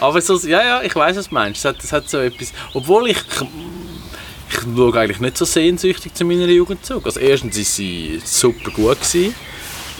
Aber 0.00 0.20
so, 0.20 0.36
ja, 0.46 0.62
ja, 0.62 0.82
ich 0.82 0.94
weiß, 0.94 1.16
was 1.16 1.28
du 1.28 1.34
meinst. 1.34 1.58
Es 1.60 1.64
hat, 1.64 1.82
es 1.82 1.92
hat 1.92 2.08
so 2.08 2.18
etwas. 2.18 2.52
Obwohl 2.74 3.10
ich, 3.10 3.18
ich, 3.18 4.60
schaue 4.60 4.98
eigentlich 4.98 5.20
nicht 5.20 5.36
so 5.36 5.44
sehnsüchtig 5.44 6.14
zu 6.14 6.24
meiner 6.24 6.46
Jugend 6.46 6.84
zurück. 6.84 7.04
Also 7.06 7.20
erstens 7.20 7.56
ist 7.56 7.76
sie 7.76 8.20
super 8.24 8.70
gut 8.70 9.00
gewesen. 9.00 9.34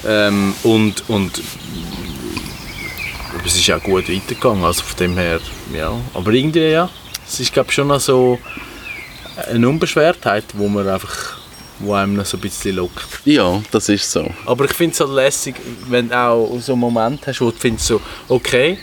Ähm, 0.06 0.54
und, 0.62 1.08
und 1.08 1.42
aber 3.34 3.46
es 3.46 3.56
ist 3.56 3.66
ja 3.66 3.76
auch 3.76 3.82
gut 3.82 4.08
weitergegangen. 4.08 4.64
Also 4.64 4.82
von 4.82 4.96
dem 4.98 5.16
her, 5.16 5.40
ja. 5.74 5.92
Aber 6.14 6.32
irgendwie, 6.32 6.70
ja. 6.70 6.88
Es 7.26 7.40
ist, 7.40 7.52
glaube 7.52 7.72
schon 7.72 7.88
noch 7.88 8.00
so 8.00 8.38
eine 9.50 9.68
Unbeschwertheit, 9.68 10.44
wo 10.54 10.68
man 10.68 10.88
einfach 10.88 11.38
wo 11.80 11.94
einem 11.94 12.14
noch 12.16 12.26
so 12.26 12.37
ein 12.37 12.40
bisschen 12.40 12.76
lockt. 12.76 13.20
Ja, 13.24 13.62
das 13.70 13.88
ist 13.88 14.11
so. 14.11 14.28
Aber 14.46 14.64
ich 14.64 14.72
finde 14.72 14.94
es 14.94 15.00
halt 15.00 15.11
lässig, 15.11 15.56
wenn 15.88 16.08
du 16.08 16.18
auch 16.18 16.58
so 16.61 16.72
einen 16.72 16.80
Moment 16.80 17.26
hast, 17.26 17.40
wo 17.40 17.50
du 17.50 17.56
findest 17.56 17.87
so, 17.87 18.00
okay, 18.28 18.78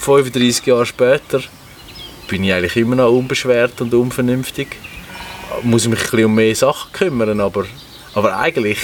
35 0.00 0.66
Jahre 0.66 0.86
später 0.86 1.42
bin 2.26 2.42
ich 2.44 2.52
eigentlich 2.52 2.76
immer 2.76 2.96
noch 2.96 3.12
unbeschwert 3.12 3.80
und 3.80 3.92
unvernünftig. 3.92 4.68
Muss 5.62 5.84
ich 5.84 5.90
mich 5.90 5.98
ein 5.98 6.10
bisschen 6.10 6.24
um 6.24 6.34
mehr 6.34 6.54
Sachen 6.54 6.92
kümmern, 6.92 7.40
aber, 7.40 7.66
aber 8.14 8.38
eigentlich 8.38 8.78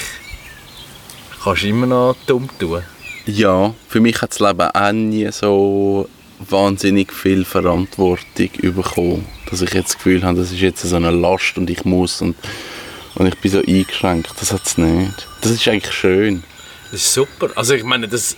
kannst 1.42 1.62
du 1.62 1.68
immer 1.68 1.86
noch 1.86 2.16
dumm 2.26 2.50
tun. 2.58 2.82
Ja, 3.24 3.74
für 3.88 4.00
mich 4.00 4.20
hat 4.20 4.32
das 4.32 4.40
Leben 4.40 4.60
auch 4.60 4.92
nie 4.92 5.30
so 5.32 6.08
wahnsinnig 6.38 7.12
viel 7.12 7.44
Verantwortung 7.44 8.50
bekommen, 8.62 9.26
dass 9.48 9.62
ich 9.62 9.72
jetzt 9.72 9.90
das 9.90 9.96
Gefühl 9.96 10.22
habe, 10.22 10.38
das 10.38 10.52
ist 10.52 10.60
jetzt 10.60 10.82
so 10.82 10.96
eine 10.96 11.10
Last 11.10 11.56
und 11.56 11.70
ich 11.70 11.84
muss 11.84 12.20
und, 12.20 12.36
und 13.14 13.26
ich 13.26 13.38
bin 13.38 13.50
so 13.50 13.60
eingeschränkt. 13.60 14.32
Das 14.38 14.52
hat 14.52 14.66
es 14.66 14.76
nicht. 14.76 15.26
Das 15.40 15.52
ist 15.52 15.66
eigentlich 15.66 15.94
schön. 15.94 16.42
Das 16.90 17.00
ist 17.00 17.14
super. 17.14 17.50
Also 17.54 17.74
ich 17.74 17.84
meine, 17.84 18.06
das, 18.06 18.36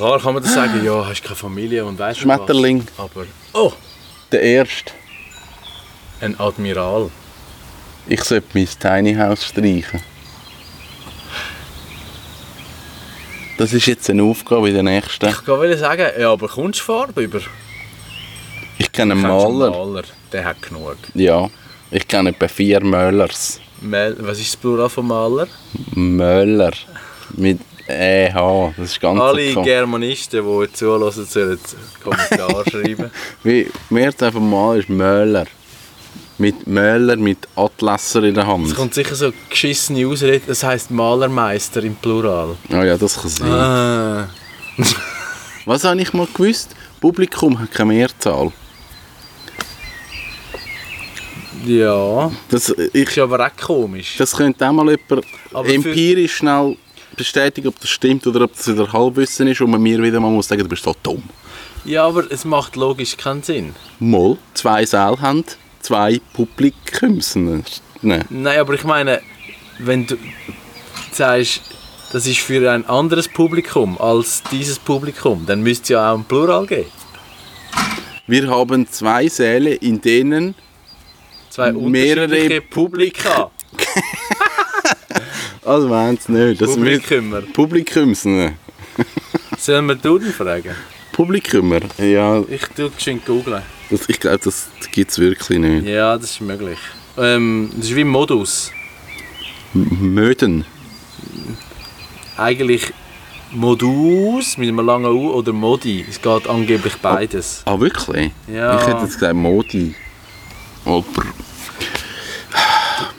klar 0.00 0.18
kann 0.20 0.34
man 0.34 0.42
das 0.42 0.54
sagen, 0.54 0.84
ja, 0.84 1.06
hast 1.06 1.22
keine 1.22 1.36
Familie 1.36 1.84
und 1.84 1.98
weißt 1.98 2.22
du 2.22 2.28
was. 2.28 2.36
Schmetterling. 2.36 2.86
Aber, 2.96 3.26
oh, 3.52 3.72
Der 4.32 4.40
erste. 4.42 4.92
ein 6.20 6.38
Admiral. 6.40 7.10
Ich 8.08 8.22
sollte 8.24 8.46
mein 8.54 8.68
Tiny 8.78 9.14
House 9.14 9.44
streichen. 9.44 10.00
Das 13.58 13.74
ist 13.74 13.84
jetzt 13.86 14.08
eine 14.08 14.22
Aufgabe 14.22 14.68
in 14.68 14.74
der 14.74 14.82
nächsten. 14.82 15.26
Ich 15.28 15.46
wollte 15.46 15.76
sagen, 15.76 16.06
ja, 16.18 16.32
aber 16.32 16.48
kommst 16.48 16.80
du 16.80 16.84
Farbe 16.84 17.22
über? 17.22 17.40
Ich 18.78 18.90
kenne 18.90 19.12
einen 19.12 19.22
Maler. 19.22 19.70
Maler, 19.70 20.04
der 20.32 20.44
hat 20.46 20.62
genug. 20.62 20.96
Ja. 21.12 21.50
Ich 21.90 22.08
kenne 22.08 22.30
etwa 22.30 22.48
vier 22.48 22.82
Möllers. 22.82 23.60
Mel 23.82 24.16
was 24.20 24.38
ist 24.38 24.54
das 24.54 24.56
Plural 24.56 24.88
von 24.88 25.06
Maler? 25.06 25.46
Möller. 25.94 26.72
Mit 27.36 27.60
EH. 27.90 28.72
Das 28.76 28.90
ist 28.90 29.00
ganz 29.00 29.20
Alle 29.20 29.52
so- 29.52 29.62
Germanisten, 29.62 30.44
die 30.44 30.72
zulassen, 30.72 31.24
sollen 31.26 31.58
Kommentar 32.02 32.64
schreiben. 32.70 33.10
Wie 33.42 33.68
Mehrzahl 33.90 34.32
von 34.32 34.48
Mal 34.48 34.78
ist 34.80 34.88
Möller. 34.88 35.46
Mit 36.38 36.66
Möller 36.66 37.16
mit 37.16 37.46
Atlasser 37.54 38.22
in 38.22 38.34
der 38.34 38.44
Es 38.44 38.48
Hand. 38.48 38.74
kommt 38.74 38.94
sicher 38.94 39.14
so 39.14 39.30
geschissene 39.50 40.06
Ausrede, 40.06 40.40
das 40.46 40.62
heisst 40.62 40.90
Malermeister 40.90 41.82
im 41.84 41.94
Plural. 41.96 42.56
Oh 42.72 42.76
ja, 42.76 42.96
das 42.96 43.20
kann 43.20 43.30
sein. 43.30 43.50
Ah. 43.50 44.28
Was 45.66 45.84
habe 45.84 46.00
ich 46.00 46.12
mal 46.14 46.26
gewusst? 46.32 46.74
Publikum 46.98 47.58
hat 47.58 47.70
keine 47.72 47.92
Mehrzahl. 47.92 48.52
Ja, 51.66 52.30
Das, 52.48 52.70
ich, 52.70 52.94
ist 52.94 53.18
aber 53.18 53.44
auch 53.46 53.56
komisch. 53.66 54.16
das 54.16 54.32
könnte 54.34 54.66
auch 54.66 54.72
mal 54.72 54.88
jemand 54.90 55.26
Aber 55.52 55.68
empirisch 55.68 56.36
schnell 56.36 56.76
bestätigen, 57.20 57.68
ob 57.68 57.78
das 57.78 57.90
stimmt 57.90 58.26
oder 58.26 58.44
ob 58.44 58.56
das 58.56 58.66
wieder 58.66 58.90
Halbwissen 58.90 59.46
ist 59.46 59.60
und 59.60 59.70
man 59.70 59.82
mir 59.82 60.02
wieder 60.02 60.20
mal 60.20 60.30
muss 60.30 60.48
sagen, 60.48 60.62
du 60.62 60.68
bist 60.68 60.84
so 60.84 60.94
dumm. 61.02 61.22
Ja, 61.84 62.06
aber 62.06 62.24
es 62.30 62.46
macht 62.46 62.76
logisch 62.76 63.16
keinen 63.16 63.42
Sinn. 63.42 63.74
Mal 63.98 64.38
zwei 64.54 64.86
Säle 64.86 65.20
haben, 65.20 65.44
zwei 65.80 66.18
Publikumsen. 66.32 67.64
Nein. 68.00 68.24
Nein, 68.30 68.58
aber 68.58 68.72
ich 68.72 68.84
meine, 68.84 69.20
wenn 69.78 70.06
du 70.06 70.16
sagst, 71.12 71.60
das 72.10 72.26
ist 72.26 72.40
für 72.40 72.70
ein 72.70 72.86
anderes 72.86 73.28
Publikum 73.28 74.00
als 74.00 74.42
dieses 74.50 74.78
Publikum, 74.78 75.44
dann 75.46 75.62
müsste 75.62 75.82
es 75.82 75.88
ja 75.90 76.12
auch 76.12 76.18
ein 76.18 76.24
Plural 76.24 76.66
geben. 76.66 76.90
Wir 78.26 78.48
haben 78.48 78.88
zwei 78.88 79.28
Säle, 79.28 79.74
in 79.74 80.00
denen 80.00 80.54
Zwei 81.50 81.72
Mehrere 81.72 82.60
Publika. 82.62 83.50
Also 85.70 85.86
meint 85.86 86.18
es 86.18 86.28
nicht. 86.28 86.60
Das 86.60 86.70
wird 86.70 86.78
Publikummer. 87.04 87.40
Publikumsen. 87.52 88.54
Sollen 89.56 89.86
wir 89.86 89.94
Duden 89.94 90.32
fragen? 90.32 90.74
Publikummer? 91.12 91.78
Ja, 91.96 92.40
Ich 92.48 92.66
tue 92.74 92.90
geschwind 92.90 93.24
googeln. 93.24 93.62
das, 93.88 94.08
ich 94.08 94.18
glaube, 94.18 94.40
das 94.42 94.68
gibt 94.90 95.12
es 95.12 95.18
wirklich 95.20 95.60
nicht. 95.60 95.86
Ja, 95.86 96.16
das 96.18 96.30
ist 96.32 96.40
möglich. 96.40 96.78
Ähm, 97.16 97.70
das 97.76 97.86
ist 97.86 97.94
wie 97.94 98.02
Modus. 98.02 98.72
Möden. 99.72 100.64
Eigentlich 102.36 102.92
Modus 103.52 104.56
mit 104.58 104.70
einem 104.70 104.84
langen 104.84 105.12
U 105.12 105.30
oder 105.30 105.52
Modi. 105.52 106.04
Es 106.10 106.20
geht 106.20 106.48
angeblich 106.48 106.96
beides. 106.96 107.62
Ah, 107.64 107.78
wirklich? 107.78 108.32
Ja. 108.52 108.80
Ich 108.80 108.88
hätte 108.88 109.02
jetzt 109.02 109.14
gesagt 109.14 109.36
Modi. 109.36 109.94
Aber... 110.84 111.04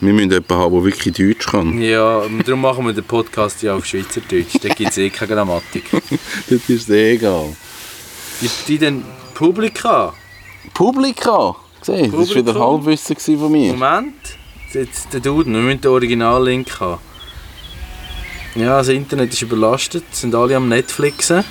Wir 0.02 0.12
müssen 0.12 0.32
jemanden 0.32 0.56
haben, 0.56 0.72
der 0.72 0.82
wirklich 0.84 1.14
Deutsch 1.14 1.46
kann. 1.46 1.80
Ja, 1.80 2.24
darum 2.44 2.60
machen 2.62 2.84
wir 2.84 2.92
den 2.92 3.04
Podcast 3.04 3.62
ja 3.62 3.76
auf 3.76 3.86
Schweizerdeutsch. 3.86 4.58
Da 4.60 4.70
gibt 4.70 4.90
es 4.90 4.98
eh 4.98 5.10
keine 5.10 5.36
Grammatik. 5.36 5.84
Das 6.50 6.68
ist 6.68 6.86
sehr 6.86 7.12
egal. 7.12 7.54
Ist 8.40 8.66
die 8.66 8.78
denn 8.78 9.04
Publika? 9.32 10.12
Publika! 10.74 11.54
Sieh, 11.82 12.10
das 12.10 12.30
war 12.30 12.34
wieder? 12.34 12.54
Halbwissen 12.58 13.38
von 13.38 13.52
mir. 13.52 13.74
Moment. 13.74 14.16
Jetzt 14.72 15.12
der 15.12 15.20
Duden, 15.20 15.54
wir 15.54 15.60
müssen 15.60 15.82
den 15.82 15.90
Originallink 15.92 16.80
haben. 16.80 17.00
Ja, 18.56 18.78
das 18.78 18.88
Internet 18.88 19.32
ist 19.32 19.42
überlastet, 19.42 20.04
sind 20.10 20.34
alle 20.34 20.56
am 20.56 20.68
Netflixen. 20.68 21.44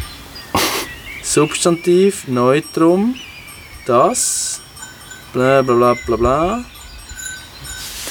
Substantiv, 1.24 2.28
Neutrum, 2.28 3.16
das, 3.86 4.60
bla 5.32 5.62
bla 5.62 5.76
bla 5.76 5.94
bla 5.94 6.16
bla. 6.18 6.66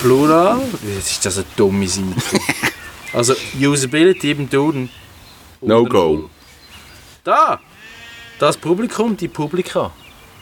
Plural, 0.01 0.61
jetzt 0.95 1.11
ist 1.11 1.27
das 1.27 1.37
eine 1.37 1.47
dumme 1.57 1.87
Seite. 1.87 2.07
Also 3.13 3.35
Usability 3.61 4.31
im 4.31 4.49
Duden. 4.49 4.89
No 5.61 5.81
Unter 5.81 5.91
go. 5.91 6.13
Null. 6.13 6.31
Da! 7.25 7.59
Das 8.39 8.57
Publikum, 8.57 9.17
die 9.17 9.27
Publika. 9.27 9.91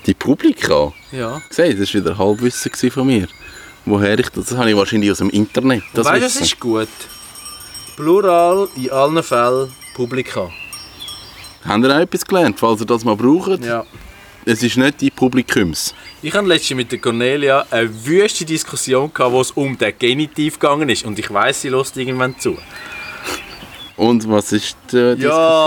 Die 0.05 0.13
Publika? 0.13 0.93
Ja. 1.11 1.41
Sieh, 1.49 1.75
das 1.75 1.95
war 1.95 2.01
wieder 2.03 2.19
Halbwissen 2.19 2.91
von 2.91 3.07
mir. 3.07 3.27
Woher 3.87 4.19
ich 4.19 4.29
das... 4.29 4.49
Das 4.49 4.59
habe 4.59 4.71
ich 4.71 4.77
wahrscheinlich 4.77 5.11
aus 5.11 5.17
dem 5.17 5.31
Internet. 5.31 5.83
Das 5.95 6.05
weißt 6.05 6.17
du, 6.17 6.21
das 6.21 6.37
ist 6.37 6.61
gut. 6.61 6.89
Plural 7.97 8.69
in 8.77 8.91
allen 8.91 9.23
Fällen 9.23 9.73
Publika. 9.95 10.51
Habt 11.65 11.85
ihr 11.85 11.97
auch 11.97 12.01
etwas 12.01 12.25
gelernt, 12.25 12.61
falls 12.61 12.81
ihr 12.81 12.87
das 12.87 13.03
mal 13.03 13.17
braucht? 13.17 13.65
Ja. 13.65 13.85
Es 14.51 14.63
ist 14.63 14.79
nicht 14.79 15.03
die 15.03 15.11
Publikums. 15.11 15.95
Ich 16.23 16.33
hatte 16.33 16.47
letztens 16.47 16.77
mit 16.79 16.91
der 16.91 16.99
Cornelia 17.01 17.67
eine 17.71 17.91
wüste 18.07 18.47
Diskussion, 18.47 19.13
gehabt, 19.13 19.33
wo 19.35 19.43
es 19.43 19.51
um 19.51 19.77
den 19.77 19.93
Genitiv 19.99 20.59
gegangen 20.59 20.89
ist. 20.89 21.05
Und 21.05 21.19
ich 21.19 21.31
weiss, 21.31 21.61
sie 21.61 21.69
lässt 21.69 21.95
irgendwann 21.99 22.35
zu. 22.39 22.57
Und 23.97 24.27
was 24.31 24.53
ist 24.53 24.75
die 24.91 24.97
Ja, 24.97 25.15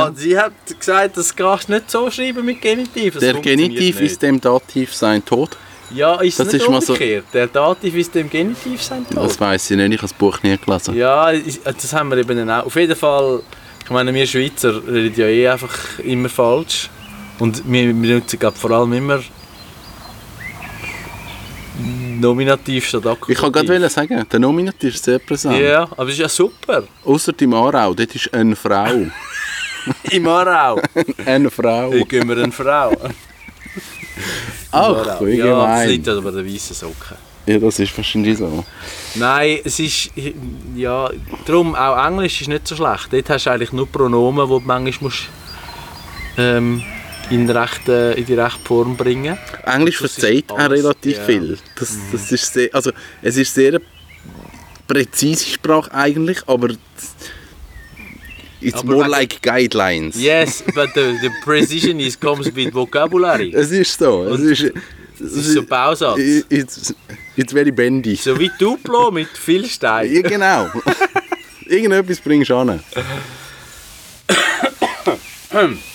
Diskussion? 0.09 0.15
sie 0.15 0.37
hat 0.39 0.53
gesagt, 0.79 1.17
das 1.17 1.35
kannst 1.35 1.69
du 1.69 1.73
nicht 1.73 1.91
so 1.91 2.09
schreiben 2.09 2.43
mit 2.43 2.59
Genitiv. 2.59 3.13
Das 3.15 3.21
Der 3.23 3.33
Genitiv 3.35 3.99
nicht. 3.99 4.11
ist 4.13 4.21
dem 4.23 4.41
Dativ 4.41 4.95
sein 4.95 5.23
Tod. 5.23 5.51
Ja, 5.93 6.19
ist 6.21 6.39
das 6.39 6.47
nicht 6.51 6.63
ist 6.63 6.69
mal 6.69 6.81
so- 6.81 6.93
umgekehrt. 6.93 7.25
Der 7.33 7.47
Dativ 7.47 7.93
ist 7.95 8.15
dem 8.15 8.29
Genitiv 8.31 8.81
sein 8.81 9.05
Tod. 9.07 9.25
Das 9.25 9.39
weiß 9.39 9.69
ich 9.71 9.77
nicht, 9.77 9.89
ich 9.91 9.97
habe 9.97 10.07
das 10.07 10.13
Buch 10.13 10.41
nie 10.41 10.57
gelesen. 10.57 10.95
Ja, 10.95 11.31
das 11.65 11.93
haben 11.93 12.09
wir 12.09 12.17
eben 12.17 12.49
auch. 12.49 12.65
Auf 12.65 12.75
jeden 12.77 12.95
Fall, 12.95 13.43
ich 13.83 13.89
meine, 13.91 14.11
wir 14.11 14.25
Schweizer 14.25 14.81
reden 14.87 15.13
ja 15.19 15.27
eh 15.27 15.47
einfach 15.49 15.99
immer 15.99 16.29
falsch. 16.29 16.89
Und 17.41 17.63
wir, 17.65 17.87
wir 17.99 18.15
nutzen 18.17 18.37
glaub, 18.37 18.55
vor 18.55 18.69
allem 18.69 18.93
immer 18.93 19.19
Nominativ 22.19 22.85
statt 22.85 23.07
Akkusativ. 23.07 23.35
Ich 23.35 23.41
kann 23.41 23.51
gerade 23.51 23.89
sagen, 23.89 24.25
der 24.31 24.39
Nominativ 24.39 24.93
ist 24.93 25.03
sehr 25.03 25.17
präsent. 25.17 25.59
Ja, 25.59 25.81
aber 25.83 26.05
das 26.05 26.13
ist 26.13 26.19
ja 26.19 26.29
super. 26.29 26.83
Außer 27.03 27.33
im 27.39 27.55
Aarau, 27.55 27.95
dort 27.95 28.13
ist 28.13 28.31
eine 28.31 28.55
Frau. 28.55 29.07
Im 30.11 30.27
Aarau. 30.27 30.79
eine 31.25 31.49
Frau. 31.49 31.91
Ich 31.93 32.07
gebe 32.07 32.25
mir 32.25 32.43
eine 32.43 32.51
Frau. 32.51 32.95
Ach, 34.71 35.21
wie 35.21 35.37
ja, 35.37 35.45
das 35.47 35.55
gemein. 35.55 35.89
liegt 35.89 36.07
aber 36.09 36.31
der 36.31 36.45
weißen 36.45 36.75
Socke. 36.75 37.15
Ja, 37.47 37.57
das 37.57 37.79
ist 37.79 37.97
wahrscheinlich 37.97 38.37
so. 38.37 38.63
Nein, 39.15 39.57
es 39.63 39.79
ist, 39.79 40.11
ja, 40.75 41.09
darum, 41.47 41.73
auch 41.73 42.05
Englisch 42.05 42.41
ist 42.41 42.49
nicht 42.49 42.67
so 42.67 42.75
schlecht. 42.75 43.07
Dort 43.11 43.31
hast 43.31 43.47
du 43.47 43.49
eigentlich 43.49 43.73
nur 43.73 43.87
Pronomen, 43.87 44.45
die 44.45 44.53
du 44.53 44.59
manchmal 44.59 45.09
musst, 45.09 45.23
ähm, 46.37 46.83
in, 47.31 47.49
rechte, 47.49 48.13
in 48.17 48.25
die 48.25 48.33
rechte 48.33 48.59
Form 48.63 48.95
bringen 48.95 49.37
Englisch 49.65 49.97
verzeiht 49.97 50.51
auch 50.51 50.57
alles, 50.59 50.83
relativ 50.83 51.17
ja. 51.17 51.23
viel. 51.23 51.57
Das, 51.77 51.97
das 52.11 52.31
ist 52.31 52.53
sehr, 52.53 52.69
also, 52.73 52.91
es 53.21 53.37
ist 53.37 53.53
sehr 53.53 53.69
eine 53.69 53.81
präzise 54.87 55.45
Sprache 55.45 55.93
eigentlich, 55.93 56.39
aber 56.47 56.69
it's 58.59 58.75
Aber 58.75 58.85
more 58.85 58.99
wegen- 59.05 59.11
like 59.11 59.41
guidelines. 59.41 60.15
Yes, 60.21 60.63
but 60.75 60.89
the, 60.93 61.17
the 61.21 61.29
precision 61.43 61.99
is 61.99 62.19
comes 62.19 62.53
with 62.53 62.73
vocabulary. 62.73 63.53
Es 63.55 63.71
ist 63.71 63.97
so. 63.97 64.25
Es 64.25 64.41
ist, 64.41 64.73
Es 65.23 65.33
ist 65.33 65.53
so 65.53 65.59
ein 65.61 65.67
Bausatz. 65.67 66.19
It's, 66.49 66.93
it's 67.35 67.53
very 67.53 67.71
bendy. 67.71 68.15
So 68.15 68.37
wie 68.39 68.49
Duplo 68.57 69.11
mit 69.19 69.29
viel 69.29 69.65
Stein. 69.67 70.11
Ja, 70.13 70.21
genau. 70.21 70.67
Irgendetwas 71.67 72.19
bringst 72.19 72.49
du 72.49 72.55
an. 72.55 72.83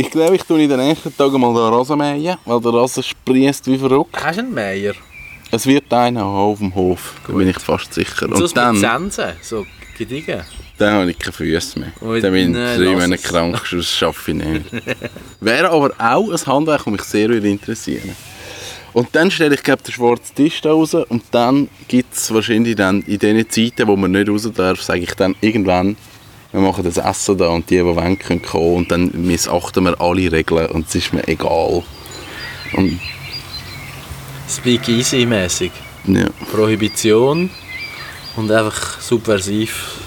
Ich 0.00 0.10
glaube, 0.10 0.34
ich 0.34 0.42
tue 0.44 0.62
in 0.62 0.68
den 0.70 0.78
nächsten 0.80 1.14
Tagen 1.14 1.38
mal 1.38 1.52
den 1.52 1.74
Rasen 1.74 1.98
mähen, 1.98 2.36
weil 2.46 2.60
der 2.60 2.72
Rasen 2.72 3.02
sprießt 3.02 3.66
wie 3.66 3.76
verrückt. 3.76 4.16
Hast 4.16 4.38
du 4.38 4.40
einen 4.44 4.54
Meier? 4.54 4.94
Es 5.50 5.66
wird 5.66 5.92
einer 5.92 6.20
haben 6.20 6.34
auf 6.34 6.58
dem 6.58 6.74
Hof, 6.74 7.14
da 7.26 7.34
bin 7.34 7.48
ich 7.48 7.58
fast 7.58 7.92
sicher. 7.92 8.26
Und 8.26 8.40
Und, 8.40 8.56
dann, 8.56 8.76
Sensen, 8.76 9.32
so 9.42 9.66
gediegen. 9.98 10.40
dann 10.78 10.94
habe 10.94 11.10
ich 11.10 11.18
keine 11.18 11.32
Füße 11.34 11.78
mehr. 11.80 11.92
Und- 12.00 12.24
dann 12.24 12.32
bin 12.32 12.48
ich 12.50 12.56
nein, 12.56 12.78
drei 12.78 12.92
Monate 12.92 13.18
krank, 13.18 13.60
sonst 13.68 13.90
schaffe 13.94 14.30
ich 14.30 14.36
nicht. 14.38 14.64
Wäre 15.40 15.68
aber 15.70 15.92
auch 15.98 16.30
ein 16.30 16.46
Handwerk, 16.46 16.84
das 16.84 16.92
mich 16.92 17.02
sehr 17.02 17.28
würde 17.28 17.50
interessieren 17.50 18.16
Und 18.94 19.08
dann 19.12 19.30
stelle 19.30 19.54
ich 19.54 19.62
glaube 19.62 19.82
den 19.82 19.92
schwarzen 19.92 20.34
Tisch 20.34 20.62
da 20.62 20.70
raus 20.70 20.94
und 20.94 21.24
dann 21.30 21.68
gibt 21.88 22.14
es 22.14 22.32
wahrscheinlich 22.32 22.76
dann 22.76 23.02
in 23.02 23.18
den 23.18 23.50
Zeiten, 23.50 23.86
wo 23.86 23.96
man 23.96 24.12
nicht 24.12 24.30
raus 24.30 24.48
darf, 24.54 24.80
sage 24.82 25.00
ich 25.00 25.12
dann 25.14 25.34
irgendwann, 25.42 25.94
wir 26.52 26.60
machen 26.60 26.84
das 26.84 26.96
Essen 26.96 27.38
da 27.38 27.48
und 27.48 27.70
die, 27.70 27.76
die 27.76 27.84
wollen, 27.84 28.18
können 28.18 28.42
kommen 28.42 28.76
und 28.76 28.90
dann 28.90 29.10
missachten 29.14 29.84
wir 29.84 30.00
alle 30.00 30.32
Regeln 30.32 30.66
und 30.66 30.88
es 30.88 30.94
ist 30.96 31.12
mir 31.12 31.26
egal. 31.28 31.82
Und 32.72 33.00
Speak 34.48 34.88
easy 34.88 35.26
mäßig. 35.26 35.70
ja, 36.06 36.26
Prohibition 36.52 37.50
und 38.36 38.50
einfach 38.50 39.00
subversiv. 39.00 40.00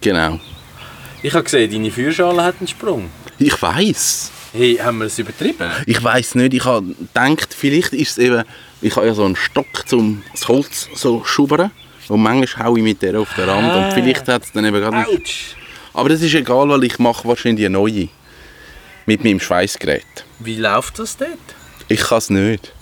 genau. 0.00 0.38
Ich 1.22 1.32
habe 1.32 1.44
gesehen, 1.44 1.70
deine 1.70 1.90
Feuerschale 1.90 2.42
hat 2.42 2.56
einen 2.58 2.68
Sprung. 2.68 3.08
Ich 3.38 3.60
weiß. 3.60 4.30
Hey, 4.52 4.76
haben 4.76 4.98
wir 4.98 5.06
es 5.06 5.18
übertrieben? 5.18 5.70
Ich 5.86 6.02
weiß 6.02 6.34
nicht, 6.34 6.52
ich 6.52 6.64
habe 6.64 6.94
gedacht, 6.94 7.54
vielleicht 7.54 7.94
ist 7.94 8.12
es 8.12 8.18
eben, 8.18 8.44
ich 8.82 8.94
habe 8.94 9.06
ja 9.06 9.14
so 9.14 9.24
einen 9.24 9.34
Stock 9.34 9.88
zum 9.88 10.22
das 10.32 10.46
Holz 10.46 10.88
so 10.94 11.24
schubern 11.24 11.70
und 12.08 12.22
manchmal 12.22 12.66
haue 12.66 12.78
ich 12.78 12.84
mit 12.84 13.02
der 13.02 13.18
auf 13.20 13.32
den 13.34 13.48
Rand 13.48 13.70
Ah. 13.70 13.86
und 13.86 13.92
vielleicht 13.94 14.26
hat 14.28 14.44
es 14.44 14.52
dann 14.52 14.64
eben 14.64 14.80
gerade. 14.80 15.08
Autsch! 15.08 15.54
Aber 15.92 16.08
das 16.08 16.22
ist 16.22 16.34
egal, 16.34 16.68
weil 16.68 16.84
ich 16.84 16.98
mache 16.98 17.26
wahrscheinlich 17.28 17.64
eine 17.66 17.72
neue 17.74 18.08
mit 19.06 19.22
meinem 19.22 19.40
Schweißgerät. 19.40 20.04
Wie 20.40 20.56
läuft 20.56 20.98
das 20.98 21.16
dort? 21.16 21.30
Ich 21.88 22.00
kann 22.00 22.18
es 22.18 22.30
nicht. 22.30 22.72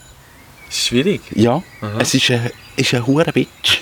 Ist 0.71 0.87
schwierig. 0.87 1.21
Ja, 1.35 1.63
es 1.99 2.15
ist 2.15 2.31
ein, 2.31 2.51
ist 2.77 2.95
ein 2.95 3.07
hure 3.07 3.31
Bitch. 3.33 3.79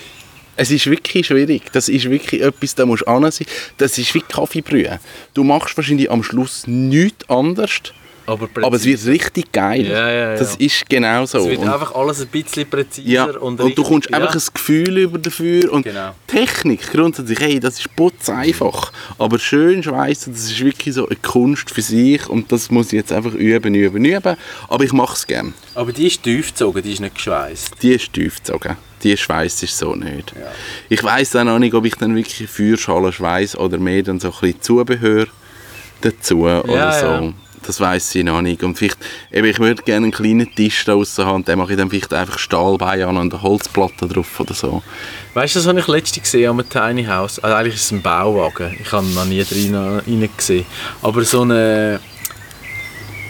Es 0.57 0.71
ist 0.71 0.87
wirklich 0.87 1.27
schwierig. 1.27 1.71
Das 1.73 1.89
ist 1.89 2.11
wirklich 2.11 2.43
etwas, 2.43 2.75
da 2.75 2.85
musst 2.85 3.05
du 3.07 3.31
sein. 3.31 3.47
Das 3.79 3.97
ist 3.99 4.15
wie 4.15 4.21
Kaffeebrühen. 4.21 4.99
Du 5.33 5.45
machst 5.45 5.77
wahrscheinlich 5.77 6.11
am 6.11 6.23
Schluss 6.23 6.67
nichts 6.67 7.29
anderes, 7.31 7.81
aber. 8.31 8.49
Aber 8.63 8.77
es 8.77 8.85
wird 8.85 9.05
richtig 9.07 9.53
geil. 9.53 9.87
Ja, 9.87 10.11
ja, 10.11 10.31
ja. 10.33 10.37
Das 10.37 10.57
ist 10.57 10.89
genau 10.89 11.27
so. 11.27 11.39
Es 11.39 11.47
wird 11.49 11.59
Und- 11.59 11.69
einfach 11.69 11.95
alles 11.95 12.21
ein 12.21 12.29
bisschen 12.29 12.69
präziser 12.69 13.43
und 13.43 13.61
und, 13.61 13.77
du 13.77 13.83
kommst 13.83 14.13
einfach 14.15 14.35
ein 14.35 14.43
Gefühl 14.55 14.99
über 14.99 15.19
dafür 15.19 15.73
und 15.73 15.83
Genau. 15.83 16.15
Technik 16.27 16.91
grundsätzlich, 16.93 17.41
hey, 17.41 17.61
das 17.61 17.79
ist 17.81 17.95
putz 17.97 18.29
einfach, 18.31 18.93
aber 19.19 19.39
schön 19.39 19.83
schweißen, 19.83 20.33
das 20.33 20.45
ist 20.45 20.61
wirklich 20.65 20.95
so 20.95 21.07
eine 21.07 21.17
Kunst 21.17 21.71
für 21.71 21.83
sich 21.83 22.29
und 22.29 22.51
das 22.53 22.71
muss 22.71 22.87
ich 22.87 22.93
jetzt 22.95 23.13
einfach 23.13 23.35
üben, 23.35 23.75
üben, 23.75 24.05
üben, 24.05 24.37
aber 24.69 24.85
ich 24.85 24.93
mache 24.93 25.15
es 25.15 25.27
gern. 25.27 25.53
Aber 25.75 25.93
die 25.93 26.07
ist 26.07 26.23
tief 26.23 26.49
gezogen, 26.49 26.83
die 26.83 26.93
ist 26.93 27.01
nicht 27.01 27.15
geschweißt. 27.17 27.75
Die 27.83 27.93
ist 27.93 28.13
tief 28.13 28.37
gezogen, 28.37 28.77
die 29.03 29.17
Schweiß 29.17 29.63
ist 29.63 29.77
so 29.77 29.95
nicht. 29.95 30.33
Ich 30.89 31.03
weiß 31.03 31.31
dann 31.31 31.49
auch 31.49 31.59
nicht, 31.59 31.75
ob 31.75 31.85
ich 31.85 31.95
dann 31.97 32.15
wirklich 32.15 32.49
Feuerschalen 32.49 33.13
schweiß 33.13 33.57
oder 33.57 33.79
mehr 33.79 34.03
dann 34.03 34.21
so 34.21 34.29
ein 34.29 34.35
bisschen 34.41 34.61
Zubehör 34.63 35.27
dazu 36.01 36.41
oder 36.43 36.93
so. 36.93 37.35
Das 37.67 37.79
weiß 37.81 38.15
ich 38.15 38.25
noch 38.25 38.41
nicht. 38.43 38.63
Und 38.63 38.77
vielleicht, 38.79 38.99
eben, 39.33 39.47
ich 39.47 39.59
würde 39.59 39.83
gerne 39.83 40.05
einen 40.05 40.13
kleinen 40.13 40.55
Tisch 40.55 40.85
da 40.85 40.93
draussen 40.95 41.27
haben, 41.27 41.45
den 41.45 41.59
mache 41.59 41.73
ich 41.73 41.79
dann 41.79 41.91
vielleicht 41.91 42.13
einfach 42.15 42.39
Stahlbein 42.39 43.03
an 43.03 43.17
und 43.17 43.33
eine 43.35 43.43
Holzplatte 43.43 44.09
drauf 44.09 44.41
oder 44.41 44.55
so. 44.55 44.83
Weißt 45.35 45.55
du, 45.55 45.59
das 45.61 45.69
habe 45.69 45.79
ich 45.81 45.87
letztens 45.87 46.23
gesehen 46.25 46.51
am 46.51 46.69
Tiny 46.69 47.05
House. 47.05 47.39
Also 47.39 47.55
eigentlich 47.57 47.75
ist 47.75 47.85
es 47.85 47.91
ein 47.93 48.03
Bauwagen. 48.03 48.77
Ich 48.81 48.91
habe 48.93 49.07
noch 49.09 49.25
nie 49.27 49.45
drin, 49.45 49.75
rein 49.75 50.29
gesehen. 50.37 50.65
Aber 51.03 51.23
so 51.25 51.43
eine 51.43 52.01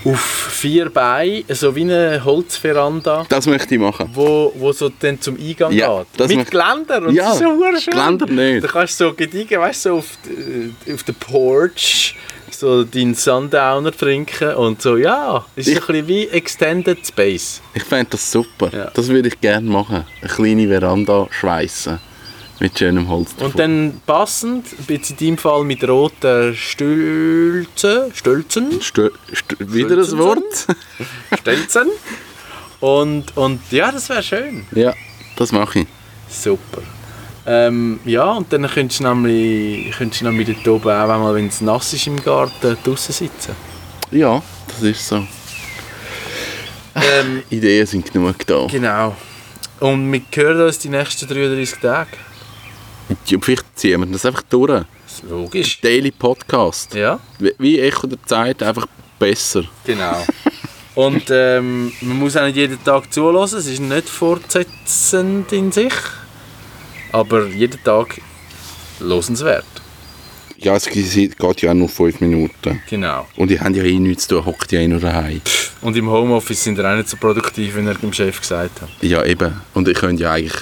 auf 0.03 0.19
vier 0.19 0.89
Beinen, 0.89 1.45
so 1.49 1.75
wie 1.77 1.83
eine 1.83 2.25
Holzveranda, 2.25 3.27
Das 3.29 3.47
möchte 3.47 3.75
ich 3.75 3.81
machen. 3.81 4.09
wo, 4.15 4.51
wo 4.57 4.73
so 4.73 4.89
dann 4.99 5.21
zum 5.21 5.37
Eingang 5.39 5.73
Ja, 5.73 5.99
geht. 5.99 6.07
das 6.17 6.29
Mit 6.35 6.51
Geländer 6.51 7.03
und 7.07 7.15
Ja, 7.15 7.35
so 7.35 7.45
schön. 7.79 7.93
Geländer 7.93 8.27
nicht. 8.27 8.65
Da 8.65 8.69
kannst 8.69 8.99
du 8.99 9.09
so 9.09 9.13
gediegen, 9.13 9.61
weißt 9.61 9.85
du, 9.85 9.89
so 9.91 9.97
auf, 9.99 10.07
auf 10.91 11.03
der 11.03 11.13
Porch 11.13 12.17
so 12.61 12.85
deinen 12.85 13.15
Sundowner 13.15 13.91
trinken 13.93 14.55
und 14.55 14.83
so, 14.83 14.97
ja, 14.97 15.45
ist 15.57 15.69
Ich- 15.69 15.77
ein 15.81 15.87
bisschen 15.87 16.09
wie 16.09 16.29
Extended 16.29 17.07
Space. 17.07 17.61
Ich 17.75 17.83
fände 17.85 18.09
das 18.11 18.31
super. 18.31 18.71
Ja. 18.73 18.91
Das 18.93 19.09
würde 19.09 19.29
ich 19.29 19.41
gerne 19.41 19.69
machen. 19.69 20.05
Eine 20.21 20.31
kleine 20.31 20.69
Veranda 20.69 21.27
schweissen. 21.31 21.99
Mit 22.63 22.79
schönem 22.79 23.09
Holz 23.09 23.31
Und 23.39 23.59
dann 23.59 24.03
passend, 24.05 24.67
jetzt 24.87 25.11
in 25.13 25.17
deinem 25.17 25.39
Fall 25.39 25.65
mit 25.65 25.83
roten 25.89 26.55
Stülzen, 26.55 28.15
Stülzen, 28.15 28.83
Stö 28.83 29.09
Stö 29.33 29.57
wieder 29.61 29.97
ein? 29.97 30.19
Wort? 30.19 30.67
Stelzen. 31.41 31.89
Und, 32.81 33.35
und 33.37 33.61
ja, 33.71 33.91
das 33.91 34.09
wäre 34.11 34.23
schön. 34.23 34.67
ja, 34.73 34.93
das 35.37 35.53
mache 35.53 35.81
ich. 35.81 35.87
Super. 36.29 36.83
Ähm, 37.47 38.01
ja, 38.05 38.33
und 38.33 38.53
dann 38.53 38.67
könntest 38.69 39.01
du 39.01 39.05
nämlich, 39.05 39.91
könntest 39.97 40.21
du 40.21 40.27
nämlich 40.27 40.49
dort 40.63 40.69
oben, 40.69 40.89
auch 40.91 41.09
einmal, 41.09 41.35
wenn 41.35 41.47
es 41.49 41.61
nass 41.61 41.93
ist 41.93 42.07
im 42.07 42.23
Garten, 42.23 42.77
draußen 42.85 43.15
sitzen. 43.15 43.55
Ja, 44.11 44.43
das 44.69 44.83
ist 44.83 45.07
so. 45.09 45.27
Ähm, 46.95 47.43
Ideen 47.51 47.87
sind 47.87 48.13
genug 48.13 48.47
da. 48.47 48.67
genau. 48.67 49.17
Und 49.81 50.13
wir 50.13 50.21
hören 50.35 50.61
uns 50.67 50.79
die 50.79 50.91
nächsten 50.91 51.27
33 51.27 51.79
Tage. 51.81 52.11
Ja, 53.27 53.39
vielleicht 53.41 53.65
ziehen 53.79 54.01
wir 54.01 54.07
das 54.07 54.27
einfach 54.27 54.43
durch. 54.43 54.69
Das 55.07 55.15
ist 55.15 55.23
logisch. 55.31 55.81
Daily 55.81 56.11
Podcast. 56.11 56.95
Ja, 56.95 57.19
Wie- 57.39 57.55
Wie 57.59 57.81
Echo 57.81 58.07
der 58.07 58.23
Zeit, 58.27 58.63
einfach 58.63 58.87
besser. 59.19 59.65
genau. 59.85 60.25
Und 60.95 61.25
ähm, 61.31 61.93
man 62.03 62.19
muss 62.19 62.37
auch 62.37 62.45
nicht 62.45 62.57
jeden 62.57 62.83
Tag 62.85 63.13
zulassen, 63.13 63.59
es 63.61 63.67
ist 63.67 63.81
nicht 63.81 64.09
fortsetzend 64.09 65.51
in 65.53 65.73
sich. 65.73 65.93
Aber 67.13 67.47
jeden 67.47 67.83
Tag 67.83 68.21
losenswert. 69.01 69.65
Ja, 70.59 70.77
es 70.77 70.87
geht 70.87 71.37
ja 71.63 71.71
auch 71.71 71.75
nur 71.75 71.89
fünf 71.89 72.21
Minuten. 72.21 72.83
Genau. 72.91 73.27
Und 73.37 73.51
die 73.51 73.59
haben 73.59 73.75
ja 73.75 73.83
eh 73.83 73.99
nichts 73.99 74.29
zu 74.29 74.37
tun, 74.37 74.45
hockt 74.47 74.71
ja 74.73 74.81
eh 74.81 74.89
nur 74.89 75.01
daheim. 75.01 75.41
Und 75.81 75.97
im 75.97 76.11
Homeoffice 76.11 76.63
sind 76.65 76.77
wir 76.77 76.85
auch 76.91 76.97
nicht 76.97 77.09
so 77.09 77.17
produktiv, 77.17 77.77
wie 77.77 77.87
er 77.87 77.95
dem 77.95 78.13
Chef 78.13 78.39
gesagt 78.41 78.83
hat. 78.83 78.89
Ja, 79.01 79.25
eben. 79.25 79.55
Und 79.73 79.89
ich 79.89 79.97
könnte 79.97 80.25
ja 80.25 80.33
eigentlich 80.33 80.53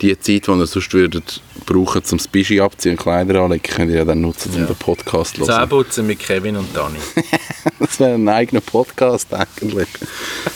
die 0.00 0.18
Zeit, 0.18 0.46
die 0.48 0.50
ihr 0.50 0.66
sonst 0.66 0.92
würdet 0.92 1.40
brauchen, 1.64 2.02
zum 2.02 2.18
Bischi 2.32 2.60
abziehen 2.60 2.92
und 2.92 3.00
Kleider 3.02 3.40
anlegen, 3.40 3.62
könnt 3.62 3.90
ihr 3.92 3.98
ja 3.98 4.04
dann 4.04 4.20
nutzen, 4.20 4.50
um 4.52 4.60
Ja. 4.62 4.66
den 4.66 4.76
Podcast 4.76 5.36
zu 5.36 5.42
hören. 5.42 5.54
Zähneputzen 5.54 6.06
mit 6.08 6.18
Kevin 6.18 6.56
und 6.56 6.74
Dani. 6.76 6.98
Das 7.78 8.00
wäre 8.00 8.14
ein 8.14 8.28
eigener 8.28 8.60
Podcast 8.62 9.32
eigentlich. 9.32 9.88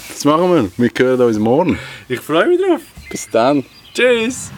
Das 0.09 0.24
machen 0.24 0.53
wir. 0.53 0.70
Wir 0.76 0.91
hören 0.97 1.20
uns 1.20 1.38
morgen. 1.38 1.78
Ich 2.09 2.20
freue 2.20 2.49
mich 2.49 2.59
drauf. 2.61 2.80
Bis 3.09 3.28
dann. 3.30 3.64
Tschüss. 3.95 4.51